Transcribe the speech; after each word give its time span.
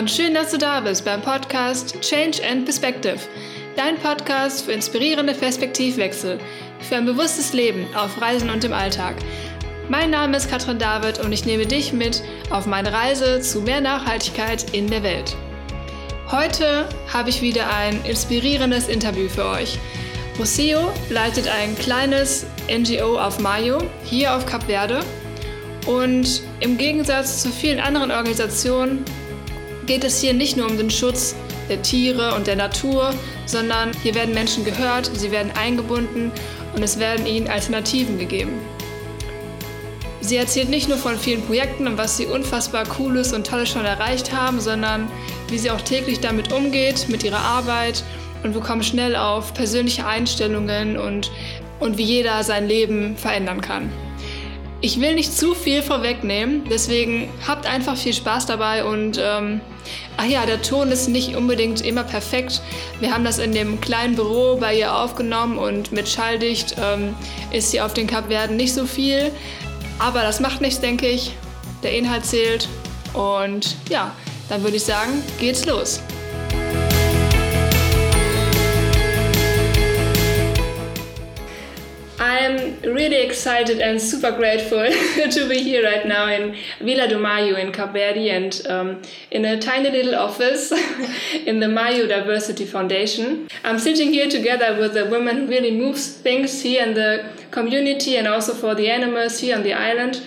und 0.00 0.10
schön, 0.10 0.32
dass 0.32 0.50
du 0.50 0.56
da 0.56 0.80
bist 0.80 1.04
beim 1.04 1.20
Podcast 1.20 2.00
Change 2.00 2.40
and 2.50 2.64
Perspective. 2.64 3.18
Dein 3.76 3.98
Podcast 3.98 4.64
für 4.64 4.72
inspirierende 4.72 5.34
Perspektivwechsel, 5.34 6.38
für 6.80 6.96
ein 6.96 7.04
bewusstes 7.04 7.52
Leben 7.52 7.86
auf 7.94 8.18
Reisen 8.18 8.48
und 8.48 8.64
im 8.64 8.72
Alltag. 8.72 9.16
Mein 9.90 10.08
Name 10.08 10.38
ist 10.38 10.48
Katrin 10.48 10.78
David 10.78 11.18
und 11.18 11.32
ich 11.32 11.44
nehme 11.44 11.66
dich 11.66 11.92
mit 11.92 12.22
auf 12.48 12.64
meine 12.64 12.94
Reise 12.94 13.42
zu 13.42 13.60
mehr 13.60 13.82
Nachhaltigkeit 13.82 14.72
in 14.72 14.88
der 14.88 15.02
Welt. 15.02 15.36
Heute 16.30 16.88
habe 17.12 17.28
ich 17.28 17.42
wieder 17.42 17.68
ein 17.68 18.02
inspirierendes 18.06 18.88
Interview 18.88 19.28
für 19.28 19.44
euch. 19.44 19.78
Rocio 20.38 20.90
leitet 21.10 21.46
ein 21.46 21.76
kleines 21.76 22.46
NGO 22.70 23.18
auf 23.18 23.38
Mayo, 23.38 23.76
hier 24.04 24.34
auf 24.34 24.46
Kap 24.46 24.64
Verde. 24.64 25.00
Und 25.86 26.40
im 26.60 26.78
Gegensatz 26.78 27.42
zu 27.42 27.50
vielen 27.50 27.80
anderen 27.80 28.10
Organisationen 28.10 29.04
geht 29.90 30.04
es 30.04 30.20
hier 30.20 30.34
nicht 30.34 30.56
nur 30.56 30.70
um 30.70 30.78
den 30.78 30.88
Schutz 30.88 31.34
der 31.68 31.82
Tiere 31.82 32.36
und 32.36 32.46
der 32.46 32.54
Natur, 32.54 33.12
sondern 33.44 33.90
hier 34.04 34.14
werden 34.14 34.32
Menschen 34.32 34.64
gehört, 34.64 35.10
sie 35.12 35.32
werden 35.32 35.50
eingebunden 35.60 36.30
und 36.76 36.82
es 36.84 37.00
werden 37.00 37.26
ihnen 37.26 37.48
Alternativen 37.48 38.16
gegeben. 38.16 38.52
Sie 40.20 40.36
erzählt 40.36 40.68
nicht 40.68 40.88
nur 40.88 40.96
von 40.96 41.18
vielen 41.18 41.42
Projekten 41.42 41.88
und 41.88 41.98
was 41.98 42.16
sie 42.16 42.26
unfassbar 42.26 42.84
Cooles 42.84 43.32
und 43.32 43.48
Tolles 43.48 43.70
schon 43.70 43.84
erreicht 43.84 44.32
haben, 44.32 44.60
sondern 44.60 45.10
wie 45.48 45.58
sie 45.58 45.72
auch 45.72 45.80
täglich 45.80 46.20
damit 46.20 46.52
umgeht, 46.52 47.08
mit 47.08 47.24
ihrer 47.24 47.40
Arbeit 47.40 48.04
und 48.44 48.54
wir 48.54 48.60
kommen 48.60 48.84
schnell 48.84 49.16
auf 49.16 49.54
persönliche 49.54 50.06
Einstellungen 50.06 50.98
und, 50.98 51.32
und 51.80 51.98
wie 51.98 52.04
jeder 52.04 52.44
sein 52.44 52.68
Leben 52.68 53.16
verändern 53.16 53.60
kann. 53.60 53.90
Ich 54.82 55.00
will 55.00 55.16
nicht 55.16 55.36
zu 55.36 55.52
viel 55.52 55.82
vorwegnehmen, 55.82 56.62
deswegen 56.70 57.28
habt 57.48 57.66
einfach 57.66 57.96
viel 57.96 58.14
Spaß 58.14 58.46
dabei 58.46 58.84
und 58.84 59.20
ähm, 59.20 59.60
ach 60.20 60.26
ja, 60.26 60.44
der 60.44 60.60
Ton 60.60 60.90
ist 60.90 61.08
nicht 61.08 61.34
unbedingt 61.34 61.80
immer 61.80 62.04
perfekt. 62.04 62.60
Wir 63.00 63.12
haben 63.12 63.24
das 63.24 63.38
in 63.38 63.52
dem 63.52 63.80
kleinen 63.80 64.16
Büro 64.16 64.56
bei 64.56 64.76
ihr 64.76 64.94
aufgenommen 64.94 65.56
und 65.56 65.92
mit 65.92 66.08
Schalldicht 66.08 66.76
ähm, 66.82 67.14
ist 67.52 67.70
sie 67.70 67.80
auf 67.80 67.94
den 67.94 68.06
Kapverden 68.06 68.56
nicht 68.56 68.74
so 68.74 68.84
viel, 68.84 69.32
aber 69.98 70.22
das 70.22 70.40
macht 70.40 70.60
nichts, 70.60 70.80
denke 70.80 71.08
ich. 71.08 71.34
Der 71.82 71.96
Inhalt 71.96 72.26
zählt 72.26 72.68
und 73.14 73.76
ja, 73.88 74.14
dann 74.50 74.62
würde 74.62 74.76
ich 74.76 74.84
sagen, 74.84 75.22
geht's 75.38 75.64
los. 75.64 76.00
I'm 82.30 82.80
really 82.82 83.22
excited 83.22 83.80
and 83.80 84.00
super 84.00 84.30
grateful 84.30 84.78
to 85.36 85.48
be 85.48 85.64
here 85.64 85.82
right 85.82 86.06
now 86.06 86.28
in 86.28 86.54
Vila 86.78 87.08
do 87.08 87.18
Maio 87.18 87.58
in 87.58 87.72
Cape 87.72 87.90
Verde 87.90 88.30
and 88.30 88.62
um, 88.68 89.02
in 89.32 89.44
a 89.44 89.58
tiny 89.58 89.90
little 89.90 90.14
office 90.14 90.70
in 91.50 91.58
the 91.58 91.66
Maio 91.66 92.06
Diversity 92.06 92.66
Foundation. 92.66 93.48
I'm 93.64 93.80
sitting 93.80 94.12
here 94.12 94.30
together 94.30 94.78
with 94.78 94.96
a 94.96 95.06
woman 95.10 95.38
who 95.38 95.46
really 95.48 95.76
moves 95.76 96.06
things 96.06 96.62
here 96.62 96.86
in 96.86 96.94
the 96.94 97.28
community 97.50 98.16
and 98.16 98.28
also 98.28 98.54
for 98.54 98.76
the 98.76 98.88
animals 98.88 99.40
here 99.40 99.56
on 99.56 99.64
the 99.64 99.72
island. 99.72 100.22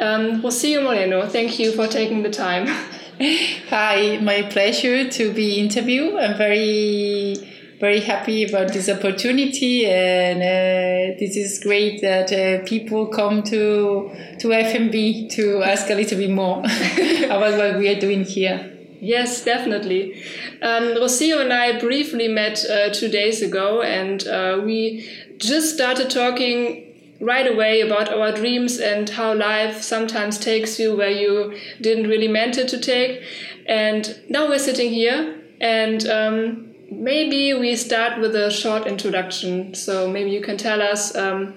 Um, 0.00 0.42
Rocio 0.42 0.82
Moreno, 0.82 1.28
thank 1.28 1.60
you 1.60 1.70
for 1.70 1.86
taking 1.86 2.24
the 2.24 2.30
time. 2.30 2.66
Hi, 3.70 4.18
my 4.20 4.42
pleasure 4.42 5.08
to 5.08 5.32
be 5.32 5.60
interviewed. 5.60 6.18
I'm 6.18 6.36
very 6.36 7.53
very 7.80 8.00
happy 8.00 8.44
about 8.44 8.72
this 8.72 8.88
opportunity 8.88 9.86
and 9.86 10.38
uh, 10.38 11.18
this 11.18 11.36
is 11.36 11.58
great 11.58 12.00
that 12.00 12.32
uh, 12.32 12.64
people 12.64 13.06
come 13.06 13.42
to 13.42 14.10
to 14.38 14.48
FMB 14.48 15.30
to 15.30 15.62
ask 15.62 15.90
a 15.90 15.94
little 15.94 16.18
bit 16.18 16.30
more 16.30 16.58
about 17.24 17.58
what 17.58 17.78
we 17.78 17.88
are 17.88 17.98
doing 17.98 18.24
here. 18.24 18.70
Yes, 19.00 19.44
definitely. 19.44 20.14
Um, 20.62 20.94
Rocio 20.94 21.40
and 21.42 21.52
I 21.52 21.78
briefly 21.78 22.26
met 22.26 22.64
uh, 22.64 22.88
two 22.90 23.08
days 23.08 23.42
ago, 23.42 23.82
and 23.82 24.26
uh, 24.26 24.62
we 24.64 25.06
just 25.36 25.74
started 25.74 26.08
talking 26.08 27.16
right 27.20 27.46
away 27.46 27.82
about 27.82 28.08
our 28.08 28.32
dreams 28.32 28.78
and 28.78 29.10
how 29.10 29.34
life 29.34 29.82
sometimes 29.82 30.38
takes 30.38 30.78
you 30.78 30.96
where 30.96 31.10
you 31.10 31.58
didn't 31.82 32.08
really 32.08 32.28
meant 32.28 32.56
it 32.56 32.68
to 32.68 32.78
take. 32.78 33.22
And 33.66 34.18
now 34.30 34.48
we're 34.48 34.58
sitting 34.58 34.90
here, 34.90 35.38
and 35.60 36.06
um, 36.08 36.73
maybe 37.02 37.54
we 37.54 37.76
start 37.76 38.20
with 38.20 38.34
a 38.34 38.50
short 38.50 38.86
introduction. 38.86 39.74
So 39.74 40.08
maybe 40.08 40.30
you 40.30 40.40
can 40.40 40.56
tell 40.56 40.80
us 40.82 41.14
um, 41.16 41.56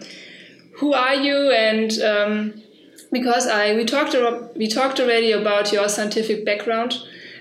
who 0.78 0.94
are 0.94 1.16
you 1.16 1.52
and 1.52 1.92
um, 2.02 2.64
because 3.12 3.48
I 3.48 3.76
we 3.76 3.86
talked 3.86 4.16
we 4.56 4.68
talked 4.68 5.00
already 5.00 5.32
about 5.32 5.72
your 5.72 5.90
scientific 5.90 6.46
background 6.46 6.98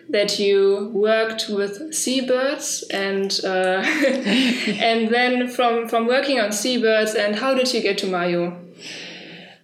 that 0.09 0.39
you 0.39 0.91
worked 0.95 1.49
with 1.49 1.93
seabirds 1.93 2.85
and 2.91 3.41
uh, 3.45 3.83
and 3.85 5.09
then 5.09 5.49
from 5.49 5.89
from 5.89 6.07
working 6.07 6.39
on 6.41 6.53
seabirds 6.53 7.15
and 7.15 7.37
how 7.37 7.55
did 7.55 7.73
you 7.73 7.81
get 7.81 7.99
to 7.99 8.07
Maio? 8.07 8.63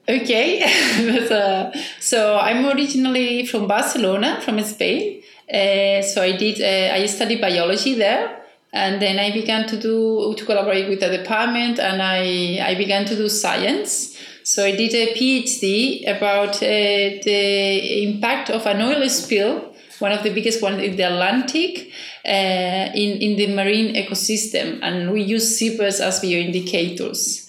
Okay, 0.08 0.62
uh, 1.30 1.70
so 2.00 2.36
I'm 2.36 2.66
originally 2.66 3.46
from 3.46 3.68
Barcelona, 3.68 4.40
from 4.40 4.60
Spain, 4.64 5.21
uh, 5.52 6.02
so 6.02 6.22
I 6.22 6.32
did. 6.32 6.60
Uh, 6.60 6.94
I 6.94 7.06
studied 7.06 7.40
biology 7.40 7.94
there, 7.94 8.42
and 8.72 9.00
then 9.00 9.18
I 9.18 9.30
began 9.32 9.66
to 9.68 9.76
do 9.76 10.34
to 10.36 10.44
collaborate 10.44 10.88
with 10.88 11.00
the 11.00 11.08
department, 11.08 11.78
and 11.78 12.00
I 12.00 12.58
I 12.62 12.74
began 12.74 13.04
to 13.06 13.16
do 13.16 13.28
science. 13.28 14.16
So 14.44 14.64
I 14.64 14.74
did 14.74 14.94
a 14.94 15.14
PhD 15.14 16.08
about 16.08 16.56
uh, 16.56 17.22
the 17.22 18.02
impact 18.02 18.50
of 18.50 18.66
an 18.66 18.80
oil 18.80 19.08
spill, 19.08 19.72
one 20.00 20.10
of 20.12 20.22
the 20.24 20.30
biggest 20.30 20.60
ones 20.62 20.82
in 20.82 20.96
the 20.96 21.04
Atlantic, 21.04 21.92
uh, 22.24 22.90
in 22.94 23.20
in 23.20 23.36
the 23.36 23.54
marine 23.54 23.94
ecosystem, 23.94 24.80
and 24.82 25.12
we 25.12 25.22
use 25.22 25.56
seabirds 25.58 26.00
as 26.00 26.20
bioindicators 26.20 27.41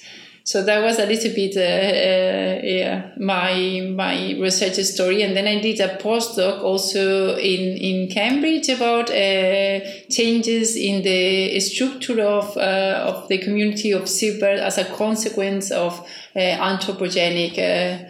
so 0.46 0.62
that 0.62 0.84
was 0.84 1.00
a 1.00 1.06
little 1.06 1.34
bit 1.34 1.56
uh, 1.56 1.62
uh, 1.62 2.62
yeah, 2.64 3.12
my 3.18 3.94
my 3.96 4.38
research 4.42 4.76
story. 4.84 5.22
And 5.22 5.38
then 5.38 5.48
i 5.48 5.62
did 5.62 5.80
a 5.80 5.98
postdoc 5.98 6.62
also 6.62 7.38
in 7.38 7.78
in 7.78 8.10
cambridge 8.10 8.68
about 8.68 9.10
uh, 9.10 9.80
changes 10.10 10.76
in 10.76 11.02
the 11.02 11.60
structure 11.62 12.22
of 12.22 12.58
uh, 12.58 13.06
of 13.08 13.30
the 13.30 13.38
community 13.38 13.92
of 13.92 14.10
seabirds 14.10 14.62
as 14.62 14.78
a 14.78 14.86
consequence 14.96 15.72
of 15.72 15.98
uh, 16.36 16.40
anthropogenic 16.40 17.58
uh, 17.58 18.04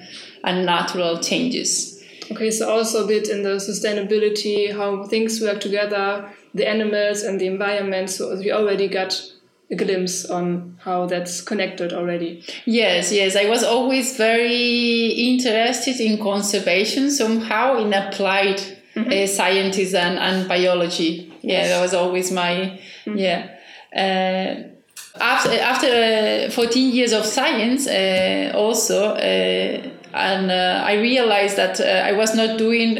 and 0.43 0.65
natural 0.65 1.19
changes. 1.19 2.03
Okay 2.31 2.49
so 2.49 2.67
also 2.67 3.03
a 3.03 3.07
bit 3.07 3.29
in 3.29 3.43
the 3.43 3.57
sustainability 3.57 4.75
how 4.75 5.03
things 5.03 5.39
work 5.39 5.61
together 5.61 6.33
the 6.55 6.67
animals 6.67 7.23
and 7.23 7.39
the 7.39 7.47
environment. 7.47 8.09
So 8.09 8.35
we 8.37 8.51
already 8.51 8.87
got 8.87 9.32
a 9.73 9.75
glimpse 9.75 10.25
on 10.25 10.77
how 10.81 11.05
that's 11.05 11.41
connected 11.41 11.93
already. 11.93 12.43
Yes, 12.65 13.11
yes. 13.11 13.35
I 13.35 13.49
was 13.49 13.63
always 13.63 14.15
very 14.17 15.07
interested 15.09 15.99
in 15.99 16.17
conservation 16.17 17.11
somehow 17.11 17.77
in 17.77 17.93
applied 17.93 18.61
mm-hmm. 18.95 19.11
uh, 19.11 19.27
sciences 19.27 19.93
and, 19.93 20.17
and 20.17 20.47
biology. 20.47 21.31
Yeah, 21.41 21.67
that 21.67 21.81
was 21.81 21.93
always 21.93 22.31
my, 22.31 22.79
mm-hmm. 23.05 23.17
yeah. 23.17 23.49
Uh, 23.95 24.69
after 25.19 25.51
after 25.51 26.47
uh, 26.47 26.51
14 26.51 26.91
years 26.91 27.13
of 27.13 27.25
science, 27.25 27.87
uh, 27.87 28.51
also, 28.55 29.13
uh, 29.13 29.89
and 30.13 30.51
uh, 30.51 30.83
I 30.85 30.93
realized 30.95 31.57
that 31.57 31.79
I 31.79 32.13
was 32.13 32.35
not 32.35 32.57
doing 32.57 32.97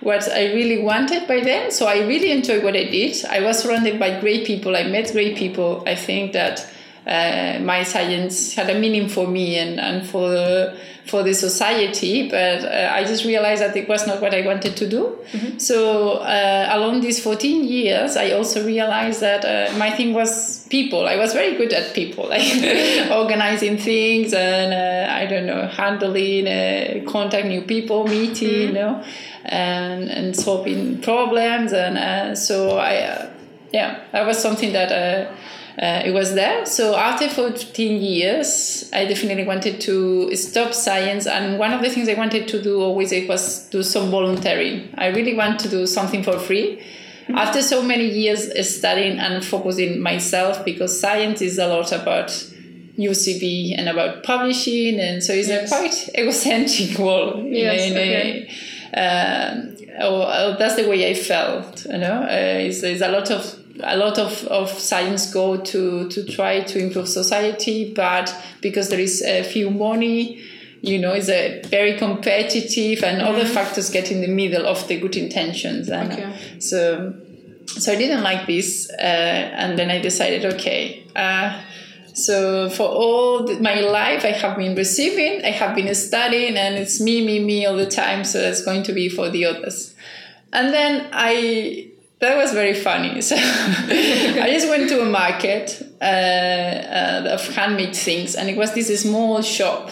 what 0.00 0.28
I 0.30 0.52
really 0.54 0.82
wanted 0.82 1.26
by 1.28 1.40
then. 1.40 1.70
So 1.70 1.86
I 1.86 2.06
really 2.06 2.30
enjoyed 2.30 2.64
what 2.64 2.76
I 2.76 2.84
did. 2.84 3.24
I 3.26 3.40
was 3.40 3.60
surrounded 3.60 3.98
by 3.98 4.20
great 4.20 4.46
people. 4.46 4.76
I 4.76 4.84
met 4.84 5.12
great 5.12 5.36
people. 5.36 5.82
I 5.86 5.94
think 5.94 6.32
that 6.32 6.66
uh, 7.10 7.58
my 7.60 7.82
science 7.82 8.54
had 8.54 8.70
a 8.70 8.78
meaning 8.78 9.08
for 9.08 9.26
me 9.26 9.58
and, 9.58 9.80
and 9.80 10.08
for 10.08 10.30
the, 10.30 10.78
for 11.06 11.22
the 11.22 11.34
society, 11.34 12.30
but 12.30 12.64
uh, 12.64 12.92
I 12.92 13.04
just 13.04 13.24
realized 13.24 13.62
that 13.62 13.76
it 13.76 13.88
was 13.88 14.06
not 14.06 14.22
what 14.22 14.32
I 14.32 14.46
wanted 14.46 14.76
to 14.76 14.88
do. 14.88 15.18
Mm-hmm. 15.32 15.58
So 15.58 16.18
uh, 16.18 16.68
along 16.70 17.00
these 17.00 17.22
14 17.22 17.64
years, 17.64 18.16
I 18.16 18.30
also 18.30 18.64
realized 18.64 19.20
that 19.20 19.44
uh, 19.44 19.76
my 19.76 19.90
thing 19.90 20.14
was 20.14 20.66
people. 20.68 21.06
I 21.08 21.16
was 21.16 21.32
very 21.32 21.56
good 21.56 21.72
at 21.72 21.94
people, 21.94 22.28
like 22.28 22.42
organizing 23.10 23.76
things 23.76 24.32
and 24.32 24.72
uh, 24.72 25.12
I 25.12 25.26
don't 25.26 25.46
know, 25.46 25.66
handling, 25.66 26.46
uh, 26.46 27.10
contact 27.10 27.46
new 27.46 27.62
people, 27.62 28.06
meeting, 28.06 28.48
mm-hmm. 28.48 28.68
you 28.68 28.72
know 28.72 29.04
and 29.44 30.10
and 30.10 30.36
solving 30.36 31.00
problems 31.00 31.72
and 31.72 31.96
uh, 31.96 32.34
so 32.34 32.76
I 32.78 32.96
uh, 32.98 33.30
yeah 33.72 34.04
that 34.12 34.26
was 34.26 34.38
something 34.38 34.72
that 34.74 35.32
uh, 35.80 35.84
uh 35.84 36.02
it 36.04 36.12
was 36.12 36.34
there 36.34 36.66
so 36.66 36.94
after 36.96 37.28
14 37.28 38.02
years 38.02 38.90
I 38.92 39.06
definitely 39.06 39.44
wanted 39.44 39.80
to 39.82 40.34
stop 40.36 40.74
science 40.74 41.26
and 41.26 41.58
one 41.58 41.72
of 41.72 41.82
the 41.82 41.90
things 41.90 42.08
I 42.08 42.14
wanted 42.14 42.48
to 42.48 42.62
do 42.62 42.80
always 42.80 43.12
it 43.12 43.28
was 43.28 43.68
do 43.70 43.82
some 43.82 44.10
volunteering 44.10 44.94
I 44.98 45.08
really 45.08 45.34
want 45.34 45.60
to 45.60 45.68
do 45.68 45.86
something 45.86 46.22
for 46.22 46.38
free 46.38 46.82
after 47.34 47.62
so 47.62 47.82
many 47.82 48.06
years 48.06 48.50
studying 48.68 49.18
and 49.18 49.44
focusing 49.44 50.00
myself 50.00 50.64
because 50.64 51.00
science 51.00 51.40
is 51.40 51.58
a 51.58 51.66
lot 51.66 51.92
about 51.92 52.28
UCB 52.98 53.78
and 53.78 53.88
about 53.88 54.22
publishing 54.22 55.00
and 55.00 55.22
so 55.22 55.32
it's 55.32 55.48
yes. 55.48 55.72
a 55.72 55.76
quite 55.76 56.08
egocentric 56.18 56.98
world 56.98 57.44
yes, 57.46 57.90
in, 57.90 57.96
a, 57.96 58.00
okay. 58.00 58.50
Um, 58.92 59.76
or, 60.02 60.56
that's 60.58 60.76
the 60.76 60.88
way 60.88 61.10
I 61.10 61.14
felt. 61.14 61.84
You 61.84 61.98
know, 61.98 62.22
uh, 62.22 62.26
it's, 62.28 62.82
it's 62.82 63.02
a 63.02 63.08
lot 63.08 63.30
of 63.30 63.59
a 63.82 63.96
lot 63.96 64.18
of, 64.18 64.44
of 64.46 64.70
science 64.70 65.32
go 65.32 65.56
to 65.56 66.08
to 66.08 66.24
try 66.24 66.60
to 66.60 66.78
improve 66.78 67.08
society, 67.08 67.92
but 67.94 68.34
because 68.60 68.88
there 68.88 69.00
is 69.00 69.22
a 69.22 69.42
few 69.42 69.70
money, 69.70 70.42
you 70.82 70.98
know, 70.98 71.12
it's 71.12 71.28
a 71.28 71.62
very 71.66 71.98
competitive, 71.98 73.02
and 73.04 73.20
mm-hmm. 73.20 73.28
other 73.28 73.44
factors 73.44 73.90
get 73.90 74.10
in 74.10 74.20
the 74.20 74.28
middle 74.28 74.66
of 74.66 74.86
the 74.88 74.98
good 74.98 75.16
intentions. 75.16 75.88
And 75.88 76.12
okay. 76.12 76.58
so, 76.58 77.14
so 77.66 77.92
I 77.92 77.96
didn't 77.96 78.22
like 78.22 78.46
this, 78.46 78.90
uh, 78.90 79.02
and 79.02 79.78
then 79.78 79.90
I 79.90 80.00
decided, 80.00 80.44
okay. 80.54 81.04
Uh, 81.14 81.60
so 82.14 82.70
for 82.70 82.88
all 82.88 83.44
the, 83.44 83.60
my 83.60 83.80
life, 83.80 84.24
I 84.24 84.32
have 84.32 84.56
been 84.56 84.74
receiving, 84.74 85.44
I 85.44 85.50
have 85.50 85.76
been 85.76 85.94
studying, 85.94 86.56
and 86.56 86.76
it's 86.76 87.00
me, 87.00 87.24
me, 87.24 87.44
me 87.44 87.66
all 87.66 87.76
the 87.76 87.90
time. 87.90 88.24
So 88.24 88.38
it's 88.40 88.64
going 88.64 88.82
to 88.84 88.92
be 88.92 89.08
for 89.08 89.28
the 89.30 89.44
others. 89.44 89.94
And 90.52 90.72
then 90.74 91.08
I 91.12 91.89
that 92.20 92.36
was 92.36 92.52
very 92.52 92.74
funny. 92.74 93.20
So 93.30 93.36
I 93.36 94.48
just 94.50 94.68
went 94.68 94.88
to 94.90 95.02
a 95.02 95.06
market 95.06 95.82
uh, 96.00 96.04
uh, 96.04 97.28
of 97.34 97.46
handmade 97.54 97.96
things, 97.96 98.34
and 98.34 98.48
it 98.48 98.56
was 98.56 98.74
this 98.74 99.02
small 99.02 99.42
shop 99.42 99.90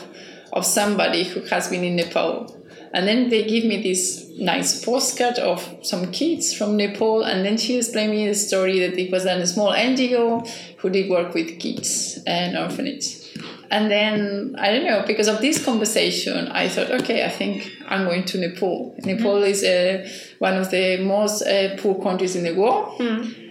of 0.53 0.65
somebody 0.65 1.25
who 1.25 1.41
has 1.47 1.69
been 1.69 1.85
in 1.85 1.97
Nepal. 1.97 2.55
And 2.95 3.07
then 3.07 3.29
they 3.29 3.45
give 3.45 3.65
me 3.65 3.83
this 3.83 4.31
nice 4.39 4.83
postcard 4.83 5.39
of 5.39 5.79
some 5.83 6.11
kids 6.11 6.55
from 6.55 6.77
Nepal, 6.77 7.23
and 7.23 7.45
then 7.45 7.59
she 7.59 7.77
explained 7.77 8.13
me 8.13 8.27
the 8.27 8.35
story 8.35 8.79
that 8.81 8.99
it 8.99 9.11
was 9.11 9.27
a 9.27 9.47
small 9.47 9.73
NGO 9.73 10.49
who 10.79 10.91
did 10.91 11.11
work 11.11 11.35
with 11.35 11.59
kids 11.59 12.19
and 12.27 12.57
orphanages. 12.57 13.28
And 13.71 13.91
then 13.91 14.55
I 14.59 14.73
don't 14.73 14.85
know 14.85 15.05
because 15.07 15.29
of 15.29 15.41
this 15.41 15.63
conversation, 15.63 16.49
I 16.49 16.69
thought, 16.69 16.91
okay, 17.03 17.25
I 17.25 17.29
think 17.29 17.71
I'm 17.87 18.05
going 18.05 18.25
to 18.27 18.39
Nepal. 18.39 18.97
Nepal 19.05 19.43
mm. 19.43 19.49
is 19.49 19.63
uh, 19.63 20.09
one 20.39 20.57
of 20.57 20.71
the 20.71 20.99
most 20.99 21.43
uh, 21.43 21.77
poor 21.77 22.01
countries 22.03 22.35
in 22.35 22.45
the 22.45 22.55
world. 22.55 22.99
Mm. 22.99 23.45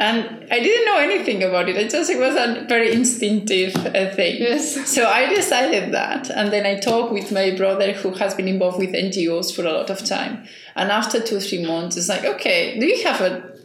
And 0.00 0.46
I 0.50 0.58
didn't 0.58 0.86
know 0.86 0.98
anything 0.98 1.42
about 1.44 1.68
it. 1.68 1.76
It 1.76 1.90
just 1.90 2.10
it 2.10 2.18
was 2.18 2.34
a 2.34 2.66
very 2.68 2.92
instinctive 2.92 3.74
uh, 3.76 4.10
thing. 4.10 4.40
Yes. 4.40 4.88
So 4.90 5.06
I 5.06 5.32
decided 5.32 5.92
that, 5.92 6.30
and 6.30 6.52
then 6.52 6.66
I 6.66 6.80
talked 6.80 7.12
with 7.12 7.30
my 7.30 7.54
brother 7.56 7.92
who 7.92 8.10
has 8.14 8.34
been 8.34 8.48
involved 8.48 8.78
with 8.78 8.90
NGOs 8.90 9.54
for 9.54 9.62
a 9.62 9.72
lot 9.72 9.90
of 9.90 10.04
time. 10.04 10.46
And 10.74 10.90
after 10.90 11.20
two 11.20 11.36
or 11.36 11.40
three 11.40 11.64
months, 11.64 11.96
it's 11.96 12.08
like, 12.08 12.24
okay, 12.24 12.78
do 12.78 12.86
you 12.86 13.04
have 13.04 13.20
a 13.20 13.56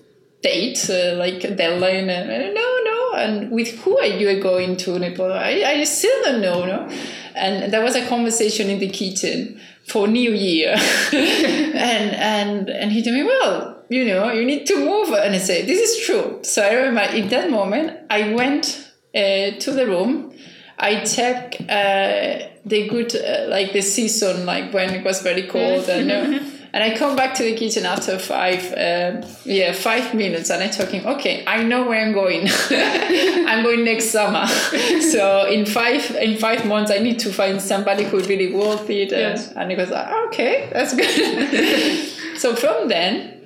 date, 0.44 0.88
uh, 0.90 1.16
like 1.16 1.44
a 1.44 1.56
deadline? 1.56 2.10
And 2.10 2.54
no, 2.54 2.80
and 3.14 3.52
with 3.52 3.70
who 3.80 3.98
are 3.98 4.06
you 4.06 4.42
going 4.42 4.78
to 4.78 5.00
Nepal? 5.00 5.32
I, 5.32 5.64
I 5.66 5.84
still 5.84 6.24
don't 6.24 6.42
know, 6.42 6.66
no? 6.66 6.90
And 7.36 7.72
there 7.72 7.82
was 7.82 7.96
a 7.96 8.06
conversation 8.08 8.70
in 8.70 8.80
the 8.80 8.90
kitchen 8.90 9.60
for 9.88 10.08
New 10.08 10.32
Year. 10.32 10.76
and, 11.14 12.16
and, 12.16 12.70
and 12.70 12.92
he 12.92 13.04
told 13.04 13.16
me, 13.16 13.24
well, 13.24 13.84
you 13.90 14.06
know, 14.06 14.32
you 14.32 14.46
need 14.46 14.66
to 14.68 14.78
move. 14.78 15.10
And 15.10 15.36
I 15.36 15.40
said, 15.40 15.68
this 15.68 15.80
is 15.80 16.06
true. 16.06 16.40
So 16.44 16.62
I 16.62 16.74
remember 16.74 17.16
in 17.16 17.30
that 17.30 17.50
moment, 17.50 17.98
I 18.10 18.34
went 18.34 18.92
uh, 19.16 19.52
to 19.60 19.72
the 19.72 19.86
room. 19.88 20.34
I 20.78 21.04
checked 21.04 21.62
uh, 21.70 22.48
the 22.66 22.88
good, 22.88 23.16
uh, 23.16 23.48
like 23.50 23.74
the 23.74 23.82
season, 23.82 24.46
like 24.46 24.74
when 24.74 24.94
it 24.94 25.04
was 25.04 25.22
very 25.22 25.44
cold. 25.44 25.90
and, 25.90 26.12
uh, 26.12 26.40
And 26.71 26.83
I 26.83 26.95
come 26.95 27.16
back 27.16 27.33
to 27.36 27.44
the 27.44 27.56
kitchen 27.56 27.86
after 27.86 28.19
five, 28.19 28.71
uh, 28.74 29.25
yeah, 29.44 29.71
five 29.71 30.13
minutes, 30.13 30.51
and 30.51 30.62
I'm 30.62 30.69
talking. 30.69 31.06
Okay, 31.06 31.44
I 31.48 31.63
know 31.63 31.88
where 31.88 32.00
I'm 32.00 32.13
going. 32.13 32.48
I'm 32.69 33.63
going 33.63 33.83
next 33.83 34.12
summer. 34.12 34.45
so 35.12 35.48
in 35.48 35.66
five 35.66 36.12
in 36.12 36.38
five 36.38 36.66
months, 36.68 36.92
I 36.92 37.00
need 37.00 37.19
to 37.19 37.33
find 37.33 37.60
somebody 37.60 38.04
who 38.04 38.19
really 38.19 38.54
worth 38.54 38.88
it. 38.89 39.12
And, 39.12 39.38
yes. 39.38 39.51
and 39.54 39.71
he 39.71 39.77
goes, 39.77 39.92
oh, 39.92 40.27
okay, 40.27 40.69
that's 40.71 40.95
good. 40.95 42.07
so 42.38 42.56
from 42.56 42.88
then, 42.88 43.42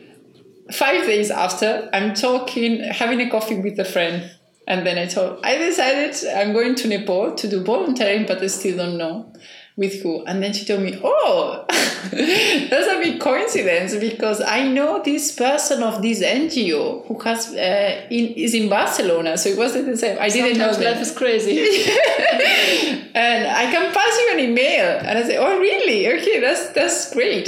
five 0.73 1.05
days 1.05 1.31
after, 1.31 1.89
I'm 1.93 2.13
talking, 2.13 2.83
having 2.83 3.21
a 3.21 3.29
coffee 3.29 3.59
with 3.59 3.79
a 3.79 3.85
friend. 3.85 4.31
And 4.67 4.85
then 4.85 4.97
I 4.97 5.07
told, 5.07 5.43
I 5.43 5.57
decided 5.57 6.15
I'm 6.35 6.53
going 6.53 6.75
to 6.75 6.87
Nepal 6.87 7.35
to 7.35 7.49
do 7.49 7.63
volunteering, 7.63 8.25
but 8.25 8.41
I 8.41 8.47
still 8.47 8.77
don't 8.77 8.97
know 8.97 9.33
with 9.75 10.03
who. 10.03 10.23
And 10.25 10.43
then 10.43 10.53
she 10.53 10.65
told 10.65 10.81
me, 10.81 10.99
Oh, 11.03 11.65
that's 11.69 12.87
a 12.87 12.99
big 13.01 13.19
coincidence 13.19 13.95
because 13.95 14.41
I 14.41 14.67
know 14.67 15.01
this 15.01 15.33
person 15.35 15.81
of 15.81 16.01
this 16.01 16.21
NGO 16.21 17.07
who 17.07 17.19
has 17.19 17.53
uh, 17.53 18.05
in, 18.09 18.33
is 18.33 18.53
in 18.53 18.69
Barcelona. 18.69 19.37
So 19.37 19.49
it 19.49 19.57
wasn't 19.57 19.87
the 19.87 19.97
same. 19.97 20.17
I 20.19 20.29
didn't 20.29 20.59
know 20.59 20.73
that. 20.73 20.93
life 20.93 21.01
is 21.01 21.11
crazy. 21.15 21.57
and 23.15 23.47
I 23.47 23.71
can 23.71 23.91
pass 23.93 24.19
you 24.19 24.29
an 24.33 24.39
email. 24.39 24.99
And 24.99 25.17
I 25.17 25.23
said, 25.23 25.37
Oh, 25.37 25.59
really? 25.59 26.07
Okay, 26.19 26.39
that's 26.39 26.69
that's 26.69 27.13
great. 27.13 27.47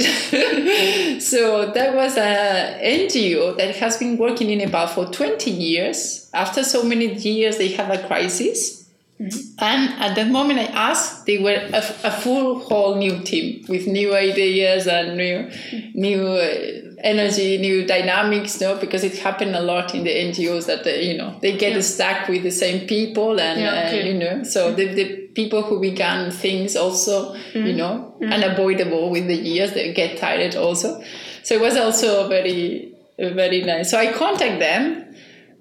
so 1.22 1.70
that 1.70 1.94
was 1.94 2.16
a 2.16 2.80
NGO 2.82 3.56
that 3.56 3.76
has 3.76 3.98
been 3.98 4.18
working 4.18 4.50
in 4.50 4.58
Nepal 4.58 4.88
for 4.88 5.06
20 5.06 5.50
years. 5.50 6.28
After 6.34 6.64
so 6.64 6.82
many 6.82 7.14
years, 7.14 7.58
they 7.58 7.68
have 7.68 7.90
a 7.90 8.06
crisis. 8.06 8.85
And 9.18 9.94
at 9.98 10.14
that 10.16 10.28
moment, 10.28 10.58
I 10.58 10.64
asked, 10.64 11.24
they 11.24 11.38
were 11.38 11.54
a, 11.72 11.78
a, 12.04 12.10
full 12.10 12.58
whole 12.58 12.96
new 12.96 13.20
team 13.20 13.64
with 13.66 13.86
new 13.86 14.14
ideas 14.14 14.86
and 14.86 15.16
new, 15.16 15.50
new 15.94 16.26
uh, 16.26 16.86
energy, 16.98 17.56
new 17.56 17.86
dynamics. 17.86 18.60
No, 18.60 18.76
because 18.76 19.04
it 19.04 19.16
happened 19.18 19.56
a 19.56 19.62
lot 19.62 19.94
in 19.94 20.04
the 20.04 20.10
NGOs 20.10 20.66
that 20.66 20.84
they, 20.84 21.10
you 21.10 21.16
know 21.16 21.38
they 21.40 21.56
get 21.56 21.72
yeah. 21.72 21.80
stuck 21.80 22.28
with 22.28 22.42
the 22.42 22.50
same 22.50 22.86
people, 22.86 23.40
and 23.40 23.58
yeah, 23.58 23.86
okay. 23.86 24.02
uh, 24.02 24.04
you 24.04 24.14
know, 24.18 24.42
so 24.42 24.74
the, 24.74 24.84
the 24.92 25.26
people 25.28 25.62
who 25.62 25.80
began 25.80 26.30
things 26.30 26.76
also, 26.76 27.34
mm-hmm. 27.34 27.66
you 27.66 27.72
know, 27.72 28.14
mm-hmm. 28.20 28.32
unavoidable 28.32 29.10
with 29.10 29.26
the 29.28 29.36
years, 29.36 29.72
they 29.72 29.94
get 29.94 30.18
tired 30.18 30.56
also. 30.56 31.02
So 31.42 31.54
it 31.54 31.60
was 31.60 31.76
also 31.76 32.28
very, 32.28 32.92
very 33.18 33.62
nice. 33.62 33.90
So 33.90 33.98
I 33.98 34.12
contact 34.12 34.58
them 34.58 35.05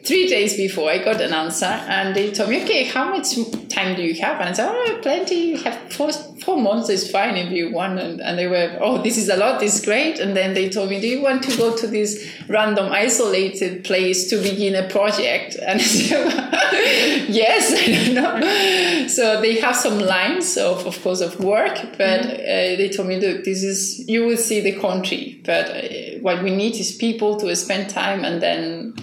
three 0.05 0.27
days 0.27 0.55
before 0.55 0.89
I 0.89 1.03
got 1.03 1.19
an 1.19 1.33
answer 1.33 1.65
and 1.65 2.15
they 2.15 2.31
told 2.31 2.51
me, 2.51 2.63
okay, 2.63 2.83
how 2.83 3.09
much 3.09 3.35
time 3.69 3.95
do 3.95 4.03
you 4.03 4.13
have? 4.21 4.39
And 4.39 4.49
I 4.49 4.53
said, 4.53 4.69
oh, 4.71 4.99
plenty. 5.01 5.35
You 5.35 5.57
have 5.63 5.91
four, 5.91 6.11
four 6.11 6.61
months 6.61 6.89
is 6.89 7.09
fine 7.09 7.35
if 7.35 7.51
you 7.51 7.71
want. 7.71 7.97
And, 7.97 8.21
and 8.21 8.37
they 8.37 8.45
were, 8.45 8.77
oh, 8.79 9.01
this 9.01 9.17
is 9.17 9.29
a 9.29 9.35
lot. 9.35 9.59
This 9.59 9.79
is 9.79 9.85
great. 9.85 10.19
And 10.19 10.37
then 10.37 10.53
they 10.53 10.69
told 10.69 10.91
me, 10.91 11.01
do 11.01 11.07
you 11.07 11.21
want 11.21 11.43
to 11.45 11.57
go 11.57 11.75
to 11.75 11.87
this 11.87 12.31
random 12.47 12.91
isolated 12.91 13.83
place 13.83 14.29
to 14.29 14.37
begin 14.37 14.75
a 14.75 14.87
project? 14.87 15.57
And 15.65 15.79
I 15.79 15.83
said, 15.83 17.29
yes, 17.29 17.73
I 17.73 18.13
don't 18.13 18.39
know. 18.39 19.07
So 19.07 19.41
they 19.41 19.59
have 19.59 19.75
some 19.75 19.97
lines 19.97 20.55
of, 20.57 20.85
of 20.85 21.01
course, 21.01 21.21
of 21.21 21.39
work, 21.39 21.75
but 21.97 22.21
mm-hmm. 22.21 22.33
uh, 22.33 22.77
they 22.77 22.89
told 22.89 23.07
me, 23.07 23.19
look, 23.19 23.43
this 23.43 23.63
is, 23.63 24.07
you 24.07 24.25
will 24.25 24.37
see 24.37 24.61
the 24.61 24.73
country, 24.79 25.41
but 25.43 25.69
uh, 25.69 26.19
what 26.21 26.43
we 26.43 26.55
need 26.55 26.75
is 26.75 26.91
people 26.95 27.39
to 27.39 27.55
spend 27.55 27.89
time 27.89 28.23
and 28.23 28.41
then 28.41 28.93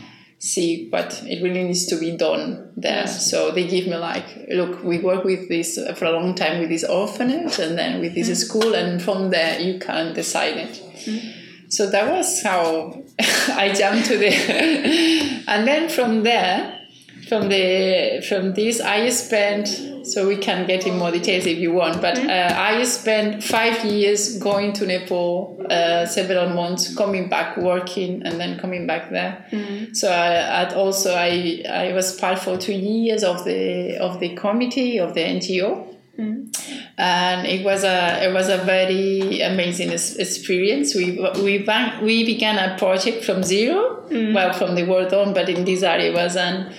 see 0.42 0.88
what 0.90 1.22
it 1.24 1.40
really 1.40 1.62
needs 1.62 1.86
to 1.86 1.96
be 1.96 2.16
done 2.16 2.72
there. 2.76 3.06
So 3.06 3.52
they 3.52 3.64
give 3.64 3.86
me 3.86 3.94
like, 3.94 4.48
look, 4.48 4.82
we 4.82 4.98
work 4.98 5.22
with 5.22 5.48
this 5.48 5.78
for 5.94 6.06
a 6.06 6.10
long 6.10 6.34
time 6.34 6.58
with 6.58 6.68
this 6.68 6.82
orphanage 6.82 7.60
and 7.60 7.78
then 7.78 8.00
with 8.00 8.16
this 8.16 8.28
mm. 8.28 8.34
school, 8.34 8.74
and 8.74 9.00
from 9.00 9.30
there 9.30 9.60
you 9.60 9.78
can 9.78 10.14
decide 10.14 10.56
it. 10.56 10.82
Mm. 11.04 11.32
So 11.72 11.88
that 11.90 12.10
was 12.10 12.42
how 12.42 13.04
I 13.50 13.72
jumped 13.72 14.08
to 14.08 14.18
the, 14.18 15.44
and 15.46 15.66
then 15.66 15.88
from 15.88 16.24
there, 16.24 16.81
from 17.28 17.48
the 17.48 18.24
from 18.28 18.54
this 18.54 18.80
I 18.80 19.08
spent 19.10 19.68
so 20.04 20.26
we 20.26 20.36
can 20.36 20.66
get 20.66 20.86
in 20.86 20.98
more 20.98 21.10
details 21.10 21.46
if 21.46 21.58
you 21.58 21.72
want 21.72 22.00
but 22.00 22.16
mm-hmm. 22.16 22.28
uh, 22.28 22.60
I 22.60 22.82
spent 22.84 23.44
five 23.44 23.84
years 23.84 24.38
going 24.38 24.72
to 24.74 24.86
Nepal 24.86 25.64
uh, 25.70 26.06
several 26.06 26.50
months 26.50 26.94
coming 26.96 27.28
back 27.28 27.56
working 27.56 28.22
and 28.24 28.40
then 28.40 28.58
coming 28.58 28.86
back 28.86 29.10
there 29.10 29.46
mm-hmm. 29.50 29.94
so 29.94 30.10
I, 30.10 30.64
I 30.64 30.74
also 30.74 31.14
I, 31.14 31.62
I 31.68 31.92
was 31.92 32.18
part 32.18 32.38
for 32.38 32.56
two 32.56 32.74
years 32.74 33.22
of 33.22 33.44
the 33.44 33.98
of 33.98 34.18
the 34.20 34.34
committee 34.34 34.98
of 34.98 35.14
the 35.14 35.20
NGO 35.20 35.92
Mm. 36.18 36.54
and 36.98 37.46
it 37.46 37.64
was 37.64 37.84
a 37.84 38.28
it 38.28 38.34
was 38.34 38.50
a 38.50 38.58
very 38.58 39.40
amazing 39.40 39.92
experience. 39.92 40.94
We 40.94 41.18
we 41.42 41.66
we 42.02 42.24
began 42.26 42.58
a 42.58 42.76
project 42.76 43.24
from 43.24 43.42
zero, 43.42 44.06
mm. 44.10 44.34
well 44.34 44.52
from 44.52 44.74
the 44.74 44.84
word 44.84 45.14
on, 45.14 45.32
but 45.32 45.48
in 45.48 45.64
this 45.64 45.82
area 45.82 46.12
was 46.12 46.36
an 46.36 46.70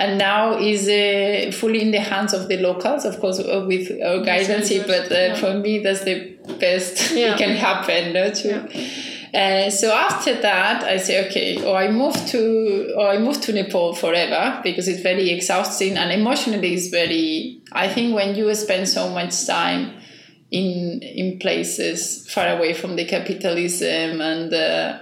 and 0.00 0.16
now 0.16 0.56
is 0.56 0.88
uh, 0.88 1.52
fully 1.52 1.82
in 1.82 1.90
the 1.90 2.00
hands 2.00 2.32
of 2.32 2.48
the 2.48 2.56
locals, 2.56 3.04
of 3.04 3.20
course, 3.20 3.38
uh, 3.38 3.64
with 3.68 3.90
our 4.02 4.24
guidance. 4.24 4.70
But 4.86 5.12
uh, 5.12 5.14
yeah. 5.14 5.34
for 5.34 5.52
me, 5.52 5.80
that's 5.80 6.04
the 6.04 6.38
best 6.58 7.12
yeah. 7.14 7.34
it 7.34 7.38
can 7.38 7.54
happen. 7.54 8.14
Don't 8.14 8.42
you? 8.42 8.66
Yeah. 9.30 9.66
Uh, 9.66 9.70
so 9.70 9.92
after 9.92 10.40
that, 10.40 10.84
I 10.84 10.96
say, 10.96 11.28
okay, 11.28 11.62
or 11.62 11.76
I 11.76 11.90
move 11.90 12.14
to, 12.28 12.94
or 12.96 13.08
I 13.08 13.18
move 13.18 13.42
to 13.42 13.52
Nepal 13.52 13.94
forever 13.94 14.62
because 14.64 14.88
it's 14.88 15.02
very 15.02 15.28
exhausting 15.28 15.98
and 15.98 16.10
emotionally 16.10 16.72
it's 16.72 16.88
very. 16.88 17.60
I 17.72 17.86
think 17.86 18.14
when 18.14 18.34
you 18.34 18.52
spend 18.54 18.88
so 18.88 19.10
much 19.10 19.46
time 19.46 20.00
in 20.50 21.02
in 21.02 21.38
places 21.38 22.26
far 22.32 22.48
away 22.48 22.72
from 22.72 22.96
the 22.96 23.04
capitalism 23.04 24.22
and 24.22 24.52
uh, 24.52 24.98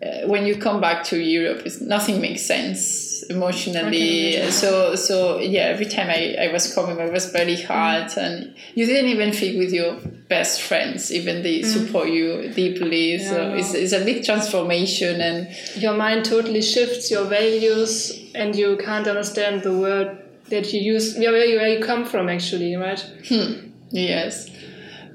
uh, 0.00 0.28
when 0.28 0.46
you 0.46 0.56
come 0.56 0.80
back 0.80 1.02
to 1.06 1.18
Europe, 1.18 1.66
nothing 1.80 2.20
makes 2.20 2.42
sense 2.42 3.17
emotionally. 3.28 4.50
So 4.50 4.94
so 4.94 5.38
yeah, 5.38 5.62
every 5.62 5.86
time 5.86 6.08
I, 6.08 6.36
I 6.40 6.52
was 6.52 6.72
coming, 6.74 7.00
I 7.00 7.10
was 7.10 7.30
very 7.30 7.60
hard, 7.60 8.04
mm. 8.04 8.16
and 8.16 8.56
you 8.74 8.86
didn't 8.86 9.10
even 9.10 9.32
think 9.32 9.58
with 9.58 9.72
your 9.72 9.96
best 10.28 10.62
friends, 10.62 11.12
even 11.12 11.42
they 11.42 11.60
mm. 11.60 11.64
support 11.64 12.08
you 12.08 12.52
deeply. 12.52 13.16
Yeah, 13.16 13.30
so 13.30 13.54
it's, 13.54 13.74
it's 13.74 13.92
a 13.92 14.04
big 14.04 14.24
transformation, 14.24 15.20
and 15.20 15.48
your 15.76 15.94
mind 15.94 16.24
totally 16.24 16.62
shifts 16.62 17.10
your 17.10 17.24
values, 17.24 18.12
and 18.34 18.54
you 18.54 18.76
can't 18.76 19.06
understand 19.06 19.62
the 19.62 19.76
word 19.76 20.18
that 20.50 20.72
you 20.72 20.80
use 20.80 21.16
where 21.16 21.44
you, 21.44 21.56
where 21.56 21.78
you 21.78 21.84
come 21.84 22.04
from 22.04 22.28
actually, 22.28 22.74
right? 22.76 23.00
Hmm. 23.28 23.68
Yes. 23.90 24.48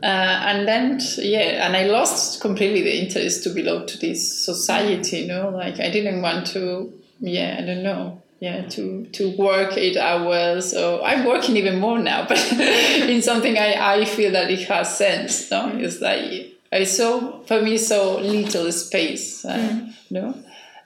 Uh, 0.04 0.44
and 0.48 0.68
then 0.68 1.00
yeah 1.20 1.66
and 1.66 1.78
i 1.78 1.84
lost 1.86 2.42
completely 2.42 2.82
the 2.82 2.94
interest 3.04 3.42
to 3.42 3.50
belong 3.50 3.86
to 3.86 3.98
this 4.00 4.44
society 4.44 5.20
you 5.20 5.28
know 5.28 5.48
like 5.48 5.80
i 5.80 5.90
didn't 5.90 6.22
want 6.22 6.46
to 6.46 6.92
yeah 7.20 7.58
i 7.60 7.66
don't 7.66 7.84
know 7.84 8.22
yeah 8.40 8.62
to 8.68 9.06
to 9.08 9.36
work 9.38 9.78
eight 9.78 9.98
hours 9.98 10.72
So 10.72 11.04
i'm 11.04 11.26
working 11.26 11.56
even 11.56 11.80
more 11.80 12.00
now 12.00 12.28
but 12.28 12.40
in 12.54 13.22
something 13.22 13.58
i 13.58 14.00
i 14.00 14.06
feel 14.06 14.32
that 14.32 14.52
it 14.52 14.68
has 14.68 14.98
sense 14.98 15.50
no 15.50 15.70
mm. 15.70 15.82
it's 15.82 16.02
like 16.02 16.58
i 16.72 16.84
saw 16.84 17.42
for 17.44 17.62
me 17.62 17.78
so 17.78 18.20
little 18.20 18.72
space 18.72 19.46
uh, 19.46 19.58
mm. 19.58 19.94
know 20.12 20.36